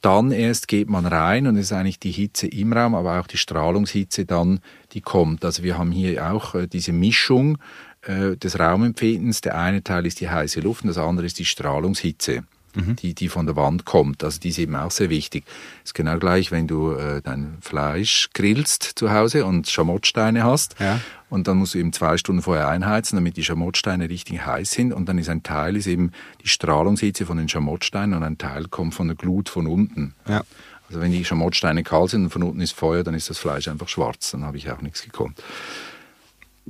dann 0.00 0.32
erst 0.32 0.66
geht 0.66 0.88
man 0.88 1.06
rein 1.06 1.46
und 1.46 1.56
es 1.56 1.66
ist 1.66 1.72
eigentlich 1.72 2.00
die 2.00 2.10
Hitze 2.10 2.48
im 2.48 2.72
Raum, 2.72 2.96
aber 2.96 3.20
auch 3.20 3.28
die 3.28 3.38
Strahlungshitze 3.38 4.26
dann, 4.26 4.58
die 4.92 5.00
kommt. 5.00 5.44
Also 5.44 5.62
wir 5.62 5.78
haben 5.78 5.92
hier 5.92 6.32
auch 6.32 6.56
äh, 6.56 6.66
diese 6.66 6.92
Mischung 6.92 7.58
äh, 8.02 8.36
des 8.36 8.58
Raumempfindens. 8.58 9.42
Der 9.42 9.56
eine 9.56 9.84
Teil 9.84 10.06
ist 10.06 10.18
die 10.18 10.28
heiße 10.28 10.58
Luft 10.58 10.82
und 10.82 10.88
das 10.88 10.98
andere 10.98 11.26
ist 11.26 11.38
die 11.38 11.44
Strahlungshitze 11.44 12.42
mhm. 12.78 12.96
die, 12.96 13.14
die 13.14 13.28
von 13.28 13.46
der 13.46 13.56
Wand 13.56 13.84
kommt. 13.84 14.24
Also 14.24 14.40
die 14.40 14.48
ist 14.48 14.58
eben 14.58 14.74
auch 14.76 14.90
sehr 14.90 15.10
wichtig. 15.10 15.44
ist 15.84 15.94
genau 15.94 16.18
gleich, 16.18 16.50
wenn 16.50 16.66
du 16.66 16.92
äh, 16.92 17.20
dein 17.22 17.58
Fleisch 17.60 18.30
grillst 18.34 18.82
zu 18.82 19.12
Hause 19.12 19.44
und 19.44 19.68
Schamottsteine 19.68 20.44
hast. 20.44 20.76
Ja. 20.78 21.00
Und 21.30 21.46
dann 21.46 21.58
musst 21.58 21.74
du 21.74 21.78
eben 21.78 21.92
zwei 21.92 22.16
Stunden 22.16 22.42
vorher 22.42 22.68
einheizen, 22.68 23.16
damit 23.16 23.36
die 23.36 23.44
Schamottsteine 23.44 24.08
richtig 24.08 24.46
heiß 24.46 24.70
sind. 24.70 24.92
Und 24.92 25.08
dann 25.08 25.18
ist 25.18 25.28
ein 25.28 25.42
Teil 25.42 25.76
ist 25.76 25.86
eben 25.86 26.12
die 26.42 26.48
Strahlungshitze 26.48 27.26
von 27.26 27.36
den 27.36 27.48
Schamottsteinen 27.48 28.16
und 28.16 28.22
ein 28.22 28.38
Teil 28.38 28.66
kommt 28.68 28.94
von 28.94 29.08
der 29.08 29.16
Glut 29.16 29.48
von 29.48 29.66
unten. 29.66 30.14
Ja. 30.26 30.42
Also 30.88 31.00
wenn 31.00 31.12
die 31.12 31.24
Schamottsteine 31.24 31.82
kalt 31.82 32.10
sind 32.10 32.24
und 32.24 32.30
von 32.30 32.42
unten 32.42 32.60
ist 32.60 32.72
Feuer, 32.72 33.04
dann 33.04 33.14
ist 33.14 33.28
das 33.28 33.38
Fleisch 33.38 33.68
einfach 33.68 33.88
schwarz. 33.88 34.30
Dann 34.30 34.44
habe 34.44 34.56
ich 34.56 34.70
auch 34.70 34.80
nichts 34.80 35.02
gekonnt. 35.02 35.42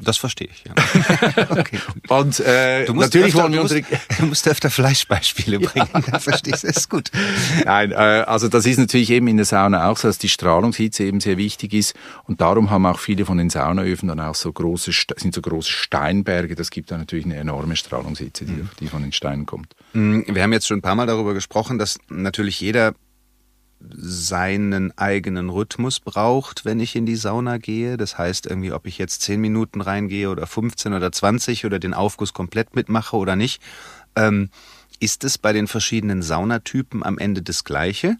Das 0.01 0.17
verstehe 0.17 0.49
ich, 0.51 0.65
ja. 0.65 1.49
okay. 1.51 1.79
Und 2.09 2.41
äh, 2.41 2.85
du 2.85 2.95
musst 2.95 3.09
natürlich 3.09 3.35
öfter, 3.35 3.43
wollen 3.43 3.53
wir 3.53 3.63
unsere... 3.63 3.83
Du 4.19 4.27
musst 4.27 4.47
öfter 4.47 4.71
Fleischbeispiele 4.71 5.59
bringen, 5.61 5.89
ja. 5.93 6.01
dann 6.01 6.21
verstehst 6.21 6.65
du 6.65 6.69
es 6.69 6.89
gut. 6.89 7.11
Nein, 7.65 7.93
äh, 7.93 7.95
also 7.95 8.49
das 8.49 8.67
ist 8.67 8.79
natürlich 8.79 9.11
eben 9.11 9.29
in 9.29 9.37
der 9.37 9.47
Sauna 9.47 9.89
auch 9.89 9.97
so, 9.97 10.09
dass 10.09 10.19
die 10.19 10.29
Strahlungshitze 10.29 11.05
eben 11.05 11.21
sehr 11.21 11.37
wichtig 11.37 11.75
ist 11.75 11.95
und 12.25 12.41
darum 12.41 12.71
haben 12.71 12.87
auch 12.87 12.99
viele 12.99 13.25
von 13.25 13.39
den 13.39 13.51
Saunaöfen 13.51 14.09
dann 14.09 14.21
auch 14.21 14.35
so 14.35 14.53
große, 14.53 14.93
sind 15.17 15.35
so 15.35 15.41
große 15.41 15.71
Steinberge. 15.71 16.55
Das 16.55 16.71
gibt 16.71 16.91
dann 16.91 17.01
natürlich 17.01 17.25
eine 17.25 17.37
enorme 17.37 17.77
Strahlungshitze, 17.77 18.45
die, 18.45 18.53
mhm. 18.53 18.69
die 18.81 18.87
von 18.87 19.03
den 19.03 19.13
Steinen 19.13 19.47
kommt. 19.47 19.75
Mm, 19.93 20.21
wir 20.27 20.43
haben 20.43 20.53
jetzt 20.53 20.67
schon 20.67 20.79
ein 20.79 20.83
paar 20.83 20.95
Mal 20.95 21.07
darüber 21.07 21.35
gesprochen, 21.35 21.79
dass 21.79 21.99
natürlich 22.09 22.61
jeder 22.61 22.95
seinen 23.81 24.97
eigenen 24.99 25.51
Rhythmus 25.51 26.01
braucht, 26.01 26.65
wenn 26.65 26.81
ich 26.81 26.97
in 26.97 27.07
die 27.07 27.17
Sauna 27.17 27.59
gehe. 27.59 27.97
Das 27.97 28.19
heißt 28.19 28.47
irgendwie, 28.47 28.73
ob 28.73 28.87
ich 28.87 28.99
jetzt 28.99 29.23
10 29.23 29.41
Minuten 29.41 29.81
reingehe 29.81 30.31
oder 30.31 30.47
15 30.47 30.95
oder 30.95 31.13
20 31.13 31.65
oder 31.65 31.79
den 31.79 31.95
Aufguss 31.95 32.33
komplett 32.33 32.75
mitmache 32.75 33.17
oder 33.17 33.37
nicht. 33.37 33.63
Ähm, 34.17 34.51
ist 35.01 35.23
es 35.23 35.39
bei 35.39 35.53
den 35.53 35.69
verschiedenen 35.69 36.23
Saunatypen 36.23 37.05
am 37.05 37.19
Ende 37.19 37.43
das 37.43 37.63
Gleiche? 37.63 38.17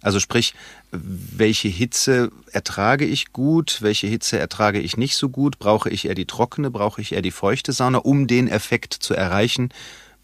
Also 0.00 0.20
sprich, 0.20 0.54
welche 0.90 1.68
Hitze 1.68 2.30
ertrage 2.52 3.04
ich 3.04 3.32
gut, 3.32 3.78
welche 3.82 4.06
Hitze 4.06 4.38
ertrage 4.38 4.78
ich 4.78 4.96
nicht 4.96 5.16
so 5.16 5.28
gut? 5.28 5.58
Brauche 5.58 5.90
ich 5.90 6.06
eher 6.06 6.14
die 6.14 6.26
trockene, 6.26 6.70
brauche 6.70 7.00
ich 7.00 7.12
eher 7.12 7.22
die 7.22 7.30
feuchte 7.30 7.72
Sauna, 7.72 7.98
um 7.98 8.26
den 8.26 8.48
Effekt 8.48 8.94
zu 8.94 9.14
erreichen, 9.14 9.70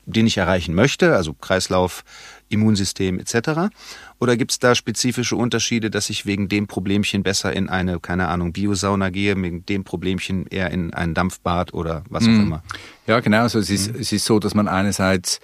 den 0.06 0.26
ich 0.26 0.36
erreichen 0.38 0.74
möchte, 0.74 1.14
also 1.14 1.34
Kreislauf, 1.34 2.04
Immunsystem 2.50 3.18
etc. 3.18 3.72
Oder 4.18 4.36
gibt 4.36 4.50
es 4.50 4.58
da 4.58 4.74
spezifische 4.74 5.36
Unterschiede, 5.36 5.90
dass 5.90 6.10
ich 6.10 6.26
wegen 6.26 6.48
dem 6.48 6.66
Problemchen 6.66 7.22
besser 7.22 7.52
in 7.52 7.68
eine, 7.68 8.00
keine 8.00 8.28
Ahnung, 8.28 8.52
Biosauna 8.52 9.10
gehe, 9.10 9.40
wegen 9.40 9.64
dem 9.64 9.84
Problemchen 9.84 10.46
eher 10.46 10.70
in 10.70 10.92
ein 10.92 11.14
Dampfbad 11.14 11.72
oder 11.72 12.04
was 12.10 12.24
auch 12.24 12.28
mhm. 12.28 12.42
immer? 12.42 12.62
Ja, 13.06 13.20
genau. 13.20 13.42
Also 13.42 13.58
es, 13.58 13.70
ist, 13.70 13.94
mhm. 13.94 14.00
es 14.00 14.12
ist 14.12 14.24
so, 14.24 14.38
dass 14.38 14.54
man 14.54 14.68
einerseits 14.68 15.40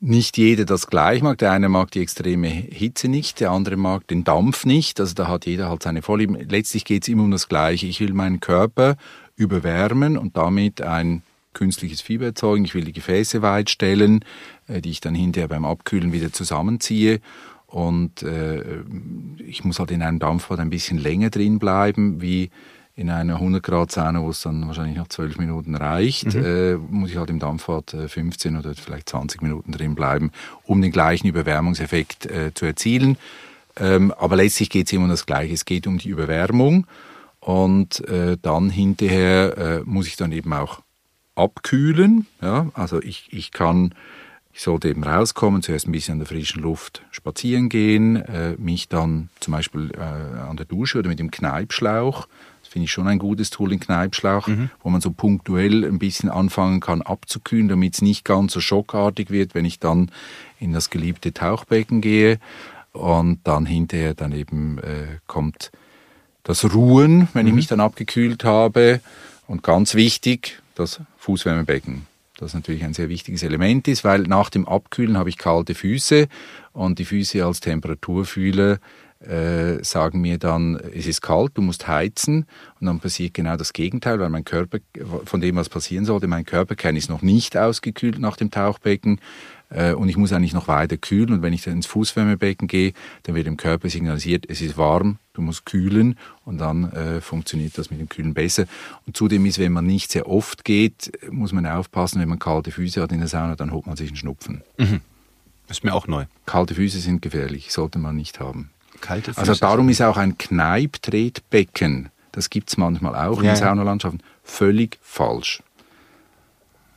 nicht 0.00 0.36
jeder 0.36 0.64
das 0.64 0.86
gleich 0.86 1.22
mag. 1.22 1.38
Der 1.38 1.52
eine 1.52 1.68
mag 1.68 1.90
die 1.90 2.00
extreme 2.00 2.48
Hitze 2.48 3.08
nicht, 3.08 3.40
der 3.40 3.50
andere 3.50 3.76
mag 3.76 4.06
den 4.06 4.24
Dampf 4.24 4.64
nicht. 4.64 5.00
Also 5.00 5.14
da 5.14 5.28
hat 5.28 5.46
jeder 5.46 5.68
halt 5.68 5.82
seine 5.82 6.02
Vorlieben. 6.02 6.36
Letztlich 6.48 6.84
geht 6.84 7.02
es 7.02 7.08
immer 7.08 7.24
um 7.24 7.30
das 7.30 7.48
Gleiche. 7.48 7.86
Ich 7.86 8.00
will 8.00 8.12
meinen 8.12 8.40
Körper 8.40 8.96
überwärmen 9.36 10.16
und 10.16 10.36
damit 10.36 10.82
ein 10.82 11.22
künstliches 11.58 12.00
Fieber 12.00 12.26
erzeugen. 12.26 12.64
Ich 12.64 12.74
will 12.74 12.84
die 12.84 12.92
Gefäße 12.92 13.42
weit 13.42 13.68
stellen, 13.68 14.24
äh, 14.68 14.80
die 14.80 14.90
ich 14.90 15.00
dann 15.00 15.14
hinterher 15.14 15.48
beim 15.48 15.64
Abkühlen 15.64 16.12
wieder 16.12 16.32
zusammenziehe. 16.32 17.20
Und 17.66 18.22
äh, 18.22 18.62
ich 19.46 19.64
muss 19.64 19.78
halt 19.78 19.90
in 19.90 20.02
einem 20.02 20.18
Dampfbad 20.18 20.60
ein 20.60 20.70
bisschen 20.70 20.96
länger 20.96 21.28
drin 21.28 21.58
bleiben, 21.58 22.22
wie 22.22 22.50
in 22.94 23.10
einer 23.10 23.34
100 23.34 23.62
Grad 23.62 23.92
Sauna, 23.92 24.22
wo 24.22 24.30
es 24.30 24.40
dann 24.40 24.66
wahrscheinlich 24.66 24.96
noch 24.96 25.08
12 25.08 25.38
Minuten 25.38 25.74
reicht, 25.74 26.34
mhm. 26.34 26.44
äh, 26.44 26.74
muss 26.76 27.10
ich 27.10 27.16
halt 27.16 27.30
im 27.30 27.38
Dampfbad 27.38 27.94
15 28.08 28.54
äh, 28.54 28.58
oder 28.58 28.74
vielleicht 28.74 29.08
20 29.10 29.42
Minuten 29.42 29.70
drin 29.70 29.94
bleiben, 29.94 30.32
um 30.64 30.80
den 30.80 30.90
gleichen 30.90 31.28
Überwärmungseffekt 31.28 32.26
äh, 32.26 32.52
zu 32.54 32.64
erzielen. 32.64 33.16
Ähm, 33.76 34.12
aber 34.18 34.36
letztlich 34.36 34.70
geht 34.70 34.86
es 34.86 34.92
immer 34.92 35.04
um 35.04 35.10
das 35.10 35.26
Gleiche. 35.26 35.54
Es 35.54 35.64
geht 35.64 35.86
um 35.86 35.98
die 35.98 36.08
Überwärmung 36.08 36.86
und 37.40 38.06
äh, 38.08 38.36
dann 38.40 38.70
hinterher 38.70 39.56
äh, 39.58 39.82
muss 39.84 40.08
ich 40.08 40.16
dann 40.16 40.32
eben 40.32 40.52
auch 40.52 40.80
abkühlen. 41.38 42.26
Ja? 42.42 42.68
Also 42.74 43.02
ich, 43.02 43.28
ich 43.30 43.52
kann 43.52 43.94
ich 44.52 44.64
sollte 44.64 44.88
eben 44.88 45.04
rauskommen, 45.04 45.62
zuerst 45.62 45.86
ein 45.86 45.92
bisschen 45.92 46.14
an 46.14 46.18
der 46.18 46.26
frischen 46.26 46.62
Luft 46.62 47.02
spazieren 47.12 47.68
gehen, 47.68 48.16
äh, 48.16 48.56
mich 48.58 48.88
dann 48.88 49.28
zum 49.38 49.52
Beispiel 49.52 49.92
äh, 49.92 50.00
an 50.00 50.56
der 50.56 50.66
Dusche 50.66 50.98
oder 50.98 51.08
mit 51.08 51.20
dem 51.20 51.30
Kneipschlauch, 51.30 52.26
das 52.68 52.72
finde 52.74 52.84
ich 52.84 52.90
schon 52.90 53.08
ein 53.08 53.18
gutes 53.18 53.48
Tool, 53.48 53.70
den 53.70 53.80
Kneipschlauch, 53.80 54.46
mhm. 54.46 54.68
wo 54.82 54.90
man 54.90 55.00
so 55.00 55.10
punktuell 55.10 55.86
ein 55.86 55.98
bisschen 55.98 56.28
anfangen 56.28 56.80
kann 56.80 57.00
abzukühlen, 57.00 57.68
damit 57.68 57.94
es 57.94 58.02
nicht 58.02 58.26
ganz 58.26 58.52
so 58.52 58.60
schockartig 58.60 59.30
wird, 59.30 59.54
wenn 59.54 59.64
ich 59.64 59.78
dann 59.78 60.10
in 60.60 60.74
das 60.74 60.90
geliebte 60.90 61.32
Tauchbecken 61.32 62.02
gehe. 62.02 62.38
Und 62.92 63.38
dann 63.44 63.64
hinterher 63.64 64.12
dann 64.12 64.32
eben 64.32 64.76
äh, 64.80 65.18
kommt 65.26 65.72
das 66.42 66.74
Ruhen, 66.74 67.28
wenn 67.32 67.44
mhm. 67.44 67.48
ich 67.48 67.54
mich 67.54 67.66
dann 67.68 67.80
abgekühlt 67.80 68.44
habe. 68.44 69.00
Und 69.46 69.62
ganz 69.62 69.94
wichtig, 69.94 70.60
das 70.74 71.00
Fußwärmebecken 71.18 72.06
das 72.38 72.54
natürlich 72.54 72.84
ein 72.84 72.94
sehr 72.94 73.08
wichtiges 73.08 73.42
Element 73.42 73.88
ist, 73.88 74.04
weil 74.04 74.22
nach 74.22 74.48
dem 74.48 74.66
Abkühlen 74.66 75.18
habe 75.18 75.28
ich 75.28 75.38
kalte 75.38 75.74
Füße 75.74 76.28
und 76.72 76.98
die 76.98 77.04
Füße 77.04 77.44
als 77.44 77.60
Temperaturfühler 77.60 78.78
äh, 79.20 79.82
sagen 79.82 80.20
mir 80.20 80.38
dann, 80.38 80.76
es 80.94 81.06
ist 81.08 81.20
kalt, 81.22 81.52
du 81.54 81.62
musst 81.62 81.88
heizen. 81.88 82.46
Und 82.80 82.86
dann 82.86 83.00
passiert 83.00 83.34
genau 83.34 83.56
das 83.56 83.72
Gegenteil, 83.72 84.20
weil 84.20 84.28
mein 84.28 84.44
Körper, 84.44 84.78
von 85.24 85.40
dem 85.40 85.56
was 85.56 85.68
passieren 85.68 86.04
sollte, 86.04 86.28
mein 86.28 86.44
Körperkern 86.44 86.94
ist 86.94 87.10
noch 87.10 87.22
nicht 87.22 87.56
ausgekühlt 87.56 88.20
nach 88.20 88.36
dem 88.36 88.52
Tauchbecken 88.52 89.20
äh, 89.70 89.92
und 89.92 90.08
ich 90.08 90.16
muss 90.16 90.32
eigentlich 90.32 90.54
noch 90.54 90.68
weiter 90.68 90.96
kühlen 90.96 91.32
und 91.32 91.42
wenn 91.42 91.52
ich 91.52 91.62
dann 91.62 91.74
ins 91.74 91.86
Fußwärmebecken 91.86 92.68
gehe, 92.68 92.92
dann 93.24 93.34
wird 93.34 93.46
dem 93.46 93.56
Körper 93.56 93.88
signalisiert, 93.88 94.46
es 94.48 94.60
ist 94.60 94.76
warm, 94.76 95.18
du 95.34 95.42
musst 95.42 95.66
kühlen 95.66 96.18
und 96.44 96.58
dann 96.58 96.92
äh, 96.92 97.20
funktioniert 97.20 97.76
das 97.76 97.90
mit 97.90 98.00
dem 98.00 98.08
Kühlen 98.08 98.34
besser. 98.34 98.64
Und 99.06 99.16
zudem 99.16 99.46
ist, 99.46 99.58
wenn 99.58 99.72
man 99.72 99.86
nicht 99.86 100.10
sehr 100.10 100.28
oft 100.28 100.64
geht, 100.64 101.12
muss 101.30 101.52
man 101.52 101.66
aufpassen, 101.66 102.20
wenn 102.20 102.28
man 102.28 102.38
kalte 102.38 102.70
Füße 102.70 103.02
hat 103.02 103.12
in 103.12 103.18
der 103.18 103.28
Sauna, 103.28 103.56
dann 103.56 103.72
holt 103.72 103.86
man 103.86 103.96
sich 103.96 104.08
einen 104.08 104.16
Schnupfen. 104.16 104.62
Mhm. 104.78 105.00
Das 105.66 105.78
ist 105.78 105.84
mir 105.84 105.94
auch 105.94 106.06
neu. 106.06 106.24
Kalte 106.46 106.74
Füße 106.74 106.98
sind 106.98 107.20
gefährlich, 107.20 107.72
sollte 107.72 107.98
man 107.98 108.16
nicht 108.16 108.40
haben. 108.40 108.70
Kalte 109.00 109.34
Füße. 109.34 109.40
Also 109.40 109.54
darum 109.54 109.88
ist 109.90 110.00
auch 110.00 110.16
ein 110.16 110.38
Kneiptretbecken, 110.38 112.08
das 112.32 112.50
gibt 112.50 112.70
es 112.70 112.76
manchmal 112.76 113.14
auch 113.14 113.42
ja, 113.42 113.50
in 113.50 113.56
Saunalandschaften, 113.56 114.22
völlig 114.42 114.98
falsch. 115.02 115.62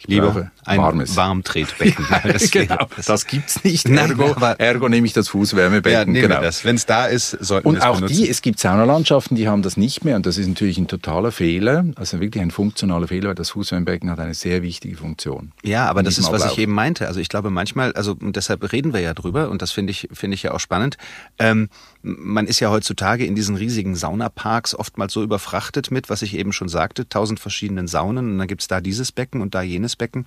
Ich 0.02 0.08
Lieber 0.08 0.52
ein 0.66 0.80
warmes. 0.80 1.16
Warmtretbecken. 1.16 2.06
Das, 2.32 2.50
genau, 2.52 2.88
das, 3.06 3.28
gibt's 3.28 3.64
nicht. 3.64 3.88
Ergo, 3.88 4.36
Nein, 4.40 4.56
ergo 4.58 4.90
nehme 4.90 5.06
ich 5.06 5.14
das 5.14 5.28
Fußwärmebecken. 5.30 6.16
Ja, 6.16 6.22
genau. 6.22 6.42
Wenn 6.64 6.76
es 6.76 6.86
da 6.86 7.06
ist, 7.06 7.32
sollten 7.32 7.68
Und 7.68 7.82
auch 7.82 7.96
benutzen. 7.96 8.16
die, 8.16 8.30
es 8.30 8.42
gibt 8.42 8.60
Saunalandschaften, 8.60 9.36
die 9.36 9.48
haben 9.48 9.62
das 9.62 9.78
nicht 9.78 10.06
mehr 10.06 10.16
und 10.16 10.26
das 10.26 10.38
ist 10.38 10.48
natürlich 10.48 10.78
ein 10.78 10.88
totaler 10.88 11.32
Fehler, 11.32 11.86
also 11.96 12.20
wirklich 12.20 12.42
ein 12.42 12.52
funktionaler 12.52 13.08
Fehler, 13.08 13.30
weil 13.30 13.36
das 13.36 13.52
Fußwärmebecken 13.52 14.10
hat 14.10 14.20
eine 14.20 14.34
sehr 14.34 14.62
wichtige 14.62 14.96
Funktion. 14.96 15.52
Ja, 15.64 15.90
aber 15.90 16.04
das 16.04 16.18
ist, 16.18 16.26
Ablauf. 16.26 16.46
was 16.46 16.52
ich 16.54 16.60
eben 16.60 16.74
meinte. 16.74 17.08
Also 17.08 17.20
ich 17.20 17.30
glaube 17.30 17.50
manchmal, 17.50 17.94
also 17.94 18.16
und 18.20 18.36
deshalb 18.36 18.72
reden 18.72 18.94
wir 18.94 19.02
ja 19.02 19.14
drüber 19.14 19.50
und 19.50 19.62
das 19.62 19.72
finde 19.72 19.92
ich, 19.92 20.08
finde 20.12 20.36
ich 20.36 20.44
ja 20.44 20.54
auch 20.54 20.60
spannend. 20.60 20.98
Ähm, 21.40 21.70
man 22.04 22.48
ist 22.48 22.60
ja 22.60 22.70
heutzutage 22.70 23.26
in 23.26 23.36
diesen 23.36 23.56
riesigen 23.56 23.96
Saunaparks 23.96 24.74
oftmals 24.76 25.14
so 25.14 25.22
überfrachtet 25.24 25.92
mit, 25.92 26.10
was 26.10 26.22
ich 26.22 26.36
eben 26.36 26.54
schon 26.54 26.70
sagte, 26.70 27.08
tausend 27.08 27.40
verschiedenen 27.40 27.88
Saunen 27.88 28.32
und 28.32 28.38
dann 28.38 28.48
gibt's 28.48 28.68
da 28.68 28.82
dieses 28.82 29.12
Becken 29.12 29.42
und 29.42 29.54
da 29.54 29.62
jenes 29.62 29.91
Becken. 29.96 30.26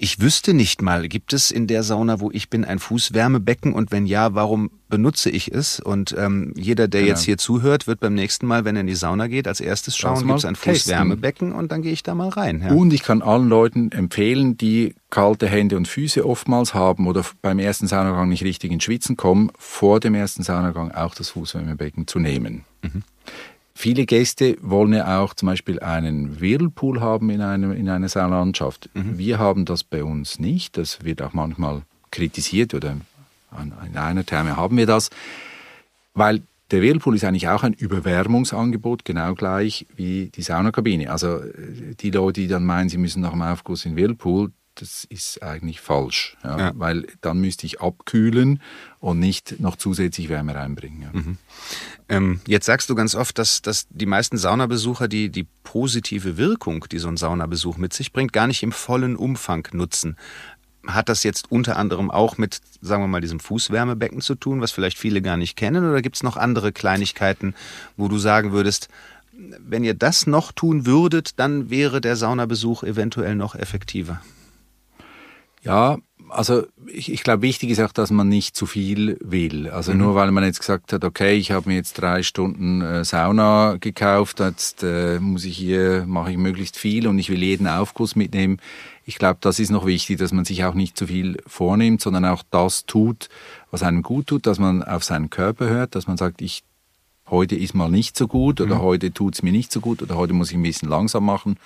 Ich 0.00 0.20
wüsste 0.20 0.54
nicht 0.54 0.80
mal, 0.80 1.08
gibt 1.08 1.32
es 1.32 1.50
in 1.50 1.66
der 1.66 1.82
Sauna, 1.82 2.20
wo 2.20 2.30
ich 2.30 2.48
bin, 2.48 2.64
ein 2.64 2.78
Fußwärmebecken 2.78 3.72
und 3.72 3.90
wenn 3.90 4.06
ja, 4.06 4.32
warum 4.32 4.70
benutze 4.88 5.28
ich 5.28 5.52
es? 5.52 5.80
Und 5.80 6.14
ähm, 6.16 6.52
jeder, 6.56 6.86
der 6.86 7.00
genau. 7.00 7.10
jetzt 7.10 7.24
hier 7.24 7.36
zuhört, 7.36 7.88
wird 7.88 7.98
beim 7.98 8.14
nächsten 8.14 8.46
Mal, 8.46 8.64
wenn 8.64 8.76
er 8.76 8.82
in 8.82 8.86
die 8.86 8.94
Sauna 8.94 9.26
geht, 9.26 9.48
als 9.48 9.60
erstes 9.60 9.96
schauen, 9.96 10.24
gibt 10.24 10.38
es 10.38 10.44
ein 10.44 10.54
Fußwärmebecken 10.54 11.50
und 11.50 11.72
dann 11.72 11.82
gehe 11.82 11.90
ich 11.90 12.04
da 12.04 12.14
mal 12.14 12.28
rein. 12.28 12.62
Ja. 12.62 12.72
Und 12.74 12.92
ich 12.92 13.02
kann 13.02 13.22
allen 13.22 13.48
Leuten 13.48 13.90
empfehlen, 13.90 14.56
die 14.56 14.94
kalte 15.10 15.48
Hände 15.48 15.76
und 15.76 15.88
Füße 15.88 16.24
oftmals 16.24 16.74
haben 16.74 17.08
oder 17.08 17.24
beim 17.42 17.58
ersten 17.58 17.88
Saunagang 17.88 18.28
nicht 18.28 18.44
richtig 18.44 18.70
ins 18.70 18.84
Schwitzen 18.84 19.16
kommen, 19.16 19.50
vor 19.58 19.98
dem 19.98 20.14
ersten 20.14 20.44
Saunagang 20.44 20.92
auch 20.92 21.16
das 21.16 21.30
Fußwärmebecken 21.30 22.06
zu 22.06 22.20
nehmen. 22.20 22.64
Mhm 22.82 23.02
viele 23.78 24.06
Gäste 24.06 24.56
wollen 24.60 24.92
ja 24.92 25.20
auch 25.20 25.34
zum 25.34 25.46
Beispiel 25.46 25.78
einen 25.78 26.40
Whirlpool 26.40 27.00
haben 27.00 27.30
in, 27.30 27.40
einem, 27.40 27.70
in 27.70 27.88
einer 27.88 28.08
Saunalandschaft. 28.08 28.90
Mhm. 28.92 29.18
Wir 29.18 29.38
haben 29.38 29.66
das 29.66 29.84
bei 29.84 30.02
uns 30.02 30.40
nicht. 30.40 30.76
Das 30.76 31.04
wird 31.04 31.22
auch 31.22 31.32
manchmal 31.32 31.82
kritisiert 32.10 32.74
oder 32.74 32.96
in 33.62 33.96
einer 33.96 34.26
Therme 34.26 34.56
haben 34.56 34.76
wir 34.76 34.86
das, 34.86 35.10
weil 36.12 36.42
der 36.72 36.82
Whirlpool 36.82 37.14
ist 37.14 37.24
eigentlich 37.24 37.48
auch 37.48 37.62
ein 37.62 37.72
Überwärmungsangebot, 37.72 39.04
genau 39.04 39.34
gleich 39.34 39.86
wie 39.94 40.26
die 40.34 40.42
Saunakabine. 40.42 41.10
Also 41.10 41.40
die 42.00 42.10
Leute, 42.10 42.40
die 42.40 42.48
dann 42.48 42.66
meinen, 42.66 42.88
sie 42.88 42.98
müssen 42.98 43.22
nach 43.22 43.30
dem 43.30 43.42
Aufguss 43.42 43.84
in 43.84 43.94
den 43.94 44.04
Whirlpool, 44.04 44.50
das 44.80 45.04
ist 45.04 45.42
eigentlich 45.42 45.80
falsch, 45.80 46.36
ja, 46.44 46.58
ja. 46.58 46.72
weil 46.74 47.06
dann 47.20 47.40
müsste 47.40 47.66
ich 47.66 47.80
abkühlen 47.80 48.62
und 49.00 49.18
nicht 49.18 49.60
noch 49.60 49.76
zusätzlich 49.76 50.28
Wärme 50.28 50.54
reinbringen. 50.54 51.02
Ja. 51.02 51.10
Mhm. 51.12 51.38
Ähm, 52.08 52.40
jetzt 52.46 52.66
sagst 52.66 52.88
du 52.88 52.94
ganz 52.94 53.14
oft, 53.14 53.38
dass, 53.38 53.62
dass 53.62 53.86
die 53.90 54.06
meisten 54.06 54.38
Saunabesucher 54.38 55.08
die, 55.08 55.28
die 55.30 55.46
positive 55.64 56.36
Wirkung, 56.36 56.86
die 56.90 56.98
so 56.98 57.08
ein 57.08 57.16
Saunabesuch 57.16 57.76
mit 57.76 57.92
sich 57.92 58.12
bringt, 58.12 58.32
gar 58.32 58.46
nicht 58.46 58.62
im 58.62 58.72
vollen 58.72 59.16
Umfang 59.16 59.68
nutzen. 59.72 60.16
Hat 60.86 61.08
das 61.08 61.22
jetzt 61.22 61.50
unter 61.50 61.76
anderem 61.76 62.10
auch 62.10 62.38
mit, 62.38 62.60
sagen 62.80 63.02
wir 63.02 63.08
mal, 63.08 63.20
diesem 63.20 63.40
Fußwärmebecken 63.40 64.20
zu 64.20 64.36
tun, 64.36 64.60
was 64.60 64.70
vielleicht 64.70 64.96
viele 64.96 65.20
gar 65.20 65.36
nicht 65.36 65.56
kennen? 65.56 65.88
Oder 65.88 66.00
gibt 66.00 66.16
es 66.16 66.22
noch 66.22 66.36
andere 66.36 66.72
Kleinigkeiten, 66.72 67.54
wo 67.96 68.08
du 68.08 68.16
sagen 68.16 68.52
würdest, 68.52 68.88
wenn 69.38 69.84
ihr 69.84 69.94
das 69.94 70.26
noch 70.26 70.50
tun 70.52 70.86
würdet, 70.86 71.38
dann 71.38 71.70
wäre 71.70 72.00
der 72.00 72.16
Saunabesuch 72.16 72.82
eventuell 72.82 73.34
noch 73.34 73.54
effektiver? 73.54 74.20
Ja, 75.62 75.98
also 76.30 76.64
ich, 76.86 77.12
ich 77.12 77.22
glaube, 77.22 77.42
wichtig 77.42 77.70
ist 77.70 77.80
auch, 77.80 77.92
dass 77.92 78.10
man 78.10 78.28
nicht 78.28 78.56
zu 78.56 78.66
viel 78.66 79.18
will. 79.20 79.68
Also 79.70 79.92
mhm. 79.92 79.98
nur 79.98 80.14
weil 80.14 80.30
man 80.30 80.44
jetzt 80.44 80.60
gesagt 80.60 80.92
hat, 80.92 81.04
okay, 81.04 81.36
ich 81.36 81.50
habe 81.50 81.68
mir 81.68 81.76
jetzt 81.76 81.94
drei 81.94 82.22
Stunden 82.22 82.82
äh, 82.82 83.04
Sauna 83.04 83.76
gekauft, 83.80 84.40
jetzt 84.40 84.82
äh, 84.82 85.18
muss 85.20 85.44
ich 85.44 85.56
hier, 85.56 86.04
mache 86.06 86.30
ich 86.32 86.36
möglichst 86.36 86.76
viel 86.76 87.06
und 87.06 87.18
ich 87.18 87.30
will 87.30 87.42
jeden 87.42 87.66
Aufguss 87.66 88.16
mitnehmen. 88.16 88.58
Ich 89.04 89.16
glaube, 89.16 89.38
das 89.40 89.58
ist 89.58 89.70
noch 89.70 89.86
wichtig, 89.86 90.18
dass 90.18 90.32
man 90.32 90.44
sich 90.44 90.64
auch 90.64 90.74
nicht 90.74 90.98
zu 90.98 91.06
viel 91.06 91.38
vornimmt, 91.46 92.02
sondern 92.02 92.26
auch 92.26 92.42
das 92.50 92.84
tut, 92.84 93.28
was 93.70 93.82
einem 93.82 94.02
gut 94.02 94.26
tut, 94.26 94.46
dass 94.46 94.58
man 94.58 94.82
auf 94.82 95.04
seinen 95.04 95.30
Körper 95.30 95.68
hört, 95.68 95.94
dass 95.94 96.06
man 96.06 96.16
sagt, 96.16 96.42
ich 96.42 96.62
heute 97.30 97.56
ist 97.56 97.74
mal 97.74 97.90
nicht 97.90 98.16
so 98.16 98.26
gut 98.26 98.60
oder 98.60 98.76
mhm. 98.76 98.82
heute 98.82 99.12
tut's 99.12 99.42
mir 99.42 99.52
nicht 99.52 99.72
so 99.72 99.80
gut 99.80 100.02
oder 100.02 100.16
heute 100.16 100.32
muss 100.32 100.50
ich 100.50 100.56
ein 100.56 100.62
bisschen 100.62 100.88
langsam 100.88 101.24
machen. 101.24 101.56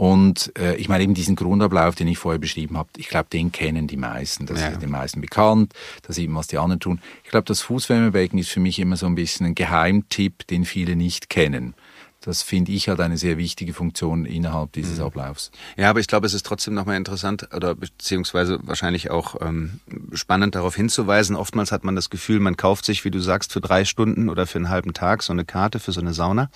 Und 0.00 0.50
äh, 0.58 0.76
ich 0.76 0.88
meine 0.88 1.04
eben 1.04 1.12
diesen 1.12 1.36
Grundablauf, 1.36 1.94
den 1.94 2.08
ich 2.08 2.16
vorher 2.16 2.38
beschrieben 2.38 2.78
habe, 2.78 2.88
ich 2.96 3.10
glaube, 3.10 3.28
den 3.30 3.52
kennen 3.52 3.86
die 3.86 3.98
meisten. 3.98 4.46
Das 4.46 4.58
ja. 4.58 4.68
ist 4.68 4.80
den 4.80 4.88
meisten 4.88 5.20
bekannt. 5.20 5.74
Da 6.04 6.14
sieht 6.14 6.30
man, 6.30 6.38
was 6.38 6.46
die 6.46 6.56
anderen 6.56 6.80
tun. 6.80 7.02
Ich 7.22 7.28
glaube, 7.28 7.44
das 7.44 7.60
Fußwärmebecken 7.60 8.38
ist 8.38 8.48
für 8.48 8.60
mich 8.60 8.78
immer 8.78 8.96
so 8.96 9.04
ein 9.04 9.14
bisschen 9.14 9.44
ein 9.44 9.54
Geheimtipp, 9.54 10.46
den 10.46 10.64
viele 10.64 10.96
nicht 10.96 11.28
kennen 11.28 11.74
das 12.20 12.42
finde 12.42 12.72
ich 12.72 12.88
halt 12.88 13.00
eine 13.00 13.16
sehr 13.16 13.38
wichtige 13.38 13.72
Funktion 13.72 14.26
innerhalb 14.26 14.72
dieses 14.72 14.98
mhm. 14.98 15.04
Ablaufs. 15.04 15.50
Ja, 15.76 15.88
aber 15.88 16.00
ich 16.00 16.06
glaube, 16.06 16.26
es 16.26 16.34
ist 16.34 16.44
trotzdem 16.44 16.74
nochmal 16.74 16.96
interessant 16.96 17.48
oder 17.54 17.74
beziehungsweise 17.74 18.58
wahrscheinlich 18.62 19.10
auch 19.10 19.40
ähm, 19.40 19.80
spannend 20.12 20.54
darauf 20.54 20.76
hinzuweisen. 20.76 21.34
Oftmals 21.34 21.72
hat 21.72 21.82
man 21.82 21.96
das 21.96 22.10
Gefühl, 22.10 22.38
man 22.38 22.58
kauft 22.58 22.84
sich, 22.84 23.06
wie 23.06 23.10
du 23.10 23.20
sagst, 23.20 23.52
für 23.52 23.62
drei 23.62 23.86
Stunden 23.86 24.28
oder 24.28 24.46
für 24.46 24.58
einen 24.58 24.68
halben 24.68 24.92
Tag 24.92 25.22
so 25.22 25.32
eine 25.32 25.46
Karte 25.46 25.80
für 25.80 25.92
so 25.92 26.00
eine 26.00 26.12
Sauna. 26.12 26.50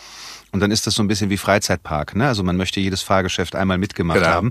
Und 0.53 0.61
dann 0.61 0.71
ist 0.71 0.87
das 0.87 0.95
so 0.95 1.03
ein 1.03 1.09
bisschen 1.09 1.31
wie 1.31 1.39
Freizeitpark. 1.39 2.15
Ne? 2.15 2.29
Also 2.29 2.43
man 2.43 2.59
möchte 2.59 2.81
jedes 2.81 3.03
Fahrgeschäft 3.03 3.57
einmal 3.57 3.79
mitgemacht 3.79 4.19
genau. 4.19 4.31
haben. 4.31 4.51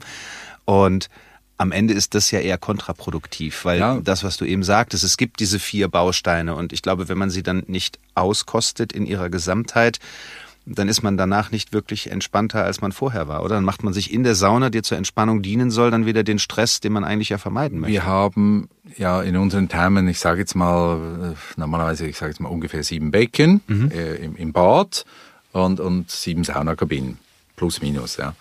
Und 0.65 1.09
am 1.57 1.71
Ende 1.71 1.93
ist 1.93 2.15
das 2.15 2.31
ja 2.31 2.39
eher 2.39 2.57
kontraproduktiv, 2.57 3.65
weil 3.65 3.79
ja. 3.79 3.99
das, 4.03 4.23
was 4.23 4.37
du 4.37 4.45
eben 4.45 4.63
sagtest, 4.63 5.03
es 5.03 5.17
gibt 5.17 5.39
diese 5.39 5.59
vier 5.59 5.87
Bausteine 5.87 6.55
und 6.55 6.73
ich 6.73 6.81
glaube, 6.81 7.07
wenn 7.07 7.17
man 7.17 7.29
sie 7.29 7.43
dann 7.43 7.63
nicht 7.67 7.99
auskostet 8.15 8.91
in 8.91 9.05
ihrer 9.05 9.29
Gesamtheit, 9.29 9.99
dann 10.65 10.87
ist 10.87 11.03
man 11.03 11.17
danach 11.17 11.51
nicht 11.51 11.73
wirklich 11.73 12.09
entspannter, 12.09 12.63
als 12.63 12.81
man 12.81 12.91
vorher 12.91 13.27
war, 13.27 13.43
oder? 13.43 13.55
Dann 13.55 13.65
macht 13.65 13.83
man 13.83 13.93
sich 13.93 14.13
in 14.13 14.23
der 14.23 14.35
Sauna, 14.35 14.69
die 14.69 14.81
zur 14.81 14.97
Entspannung 14.97 15.41
dienen 15.41 15.71
soll, 15.71 15.91
dann 15.91 16.05
wieder 16.05 16.23
den 16.23 16.39
Stress, 16.39 16.79
den 16.79 16.93
man 16.93 17.03
eigentlich 17.03 17.29
ja 17.29 17.37
vermeiden 17.37 17.79
möchte. 17.79 17.91
Wir 17.91 18.05
haben 18.05 18.69
ja 18.97 19.21
in 19.21 19.35
unseren 19.35 19.67
Thermen, 19.67 20.07
ich 20.07 20.19
sage 20.19 20.39
jetzt 20.39 20.55
mal, 20.55 21.33
äh, 21.33 21.59
normalerweise, 21.59 22.07
ich 22.07 22.17
sage 22.17 22.31
jetzt 22.31 22.39
mal 22.39 22.49
ungefähr 22.49 22.83
sieben 22.83 23.11
Becken 23.11 23.61
mhm. 23.67 23.91
äh, 23.91 24.15
im, 24.15 24.35
im 24.37 24.53
Bad 24.53 25.05
und, 25.51 25.79
und 25.79 26.09
sieben 26.09 26.43
Saunakabinen, 26.43 27.17
plus 27.55 27.81
minus, 27.81 28.17
ja. 28.17 28.33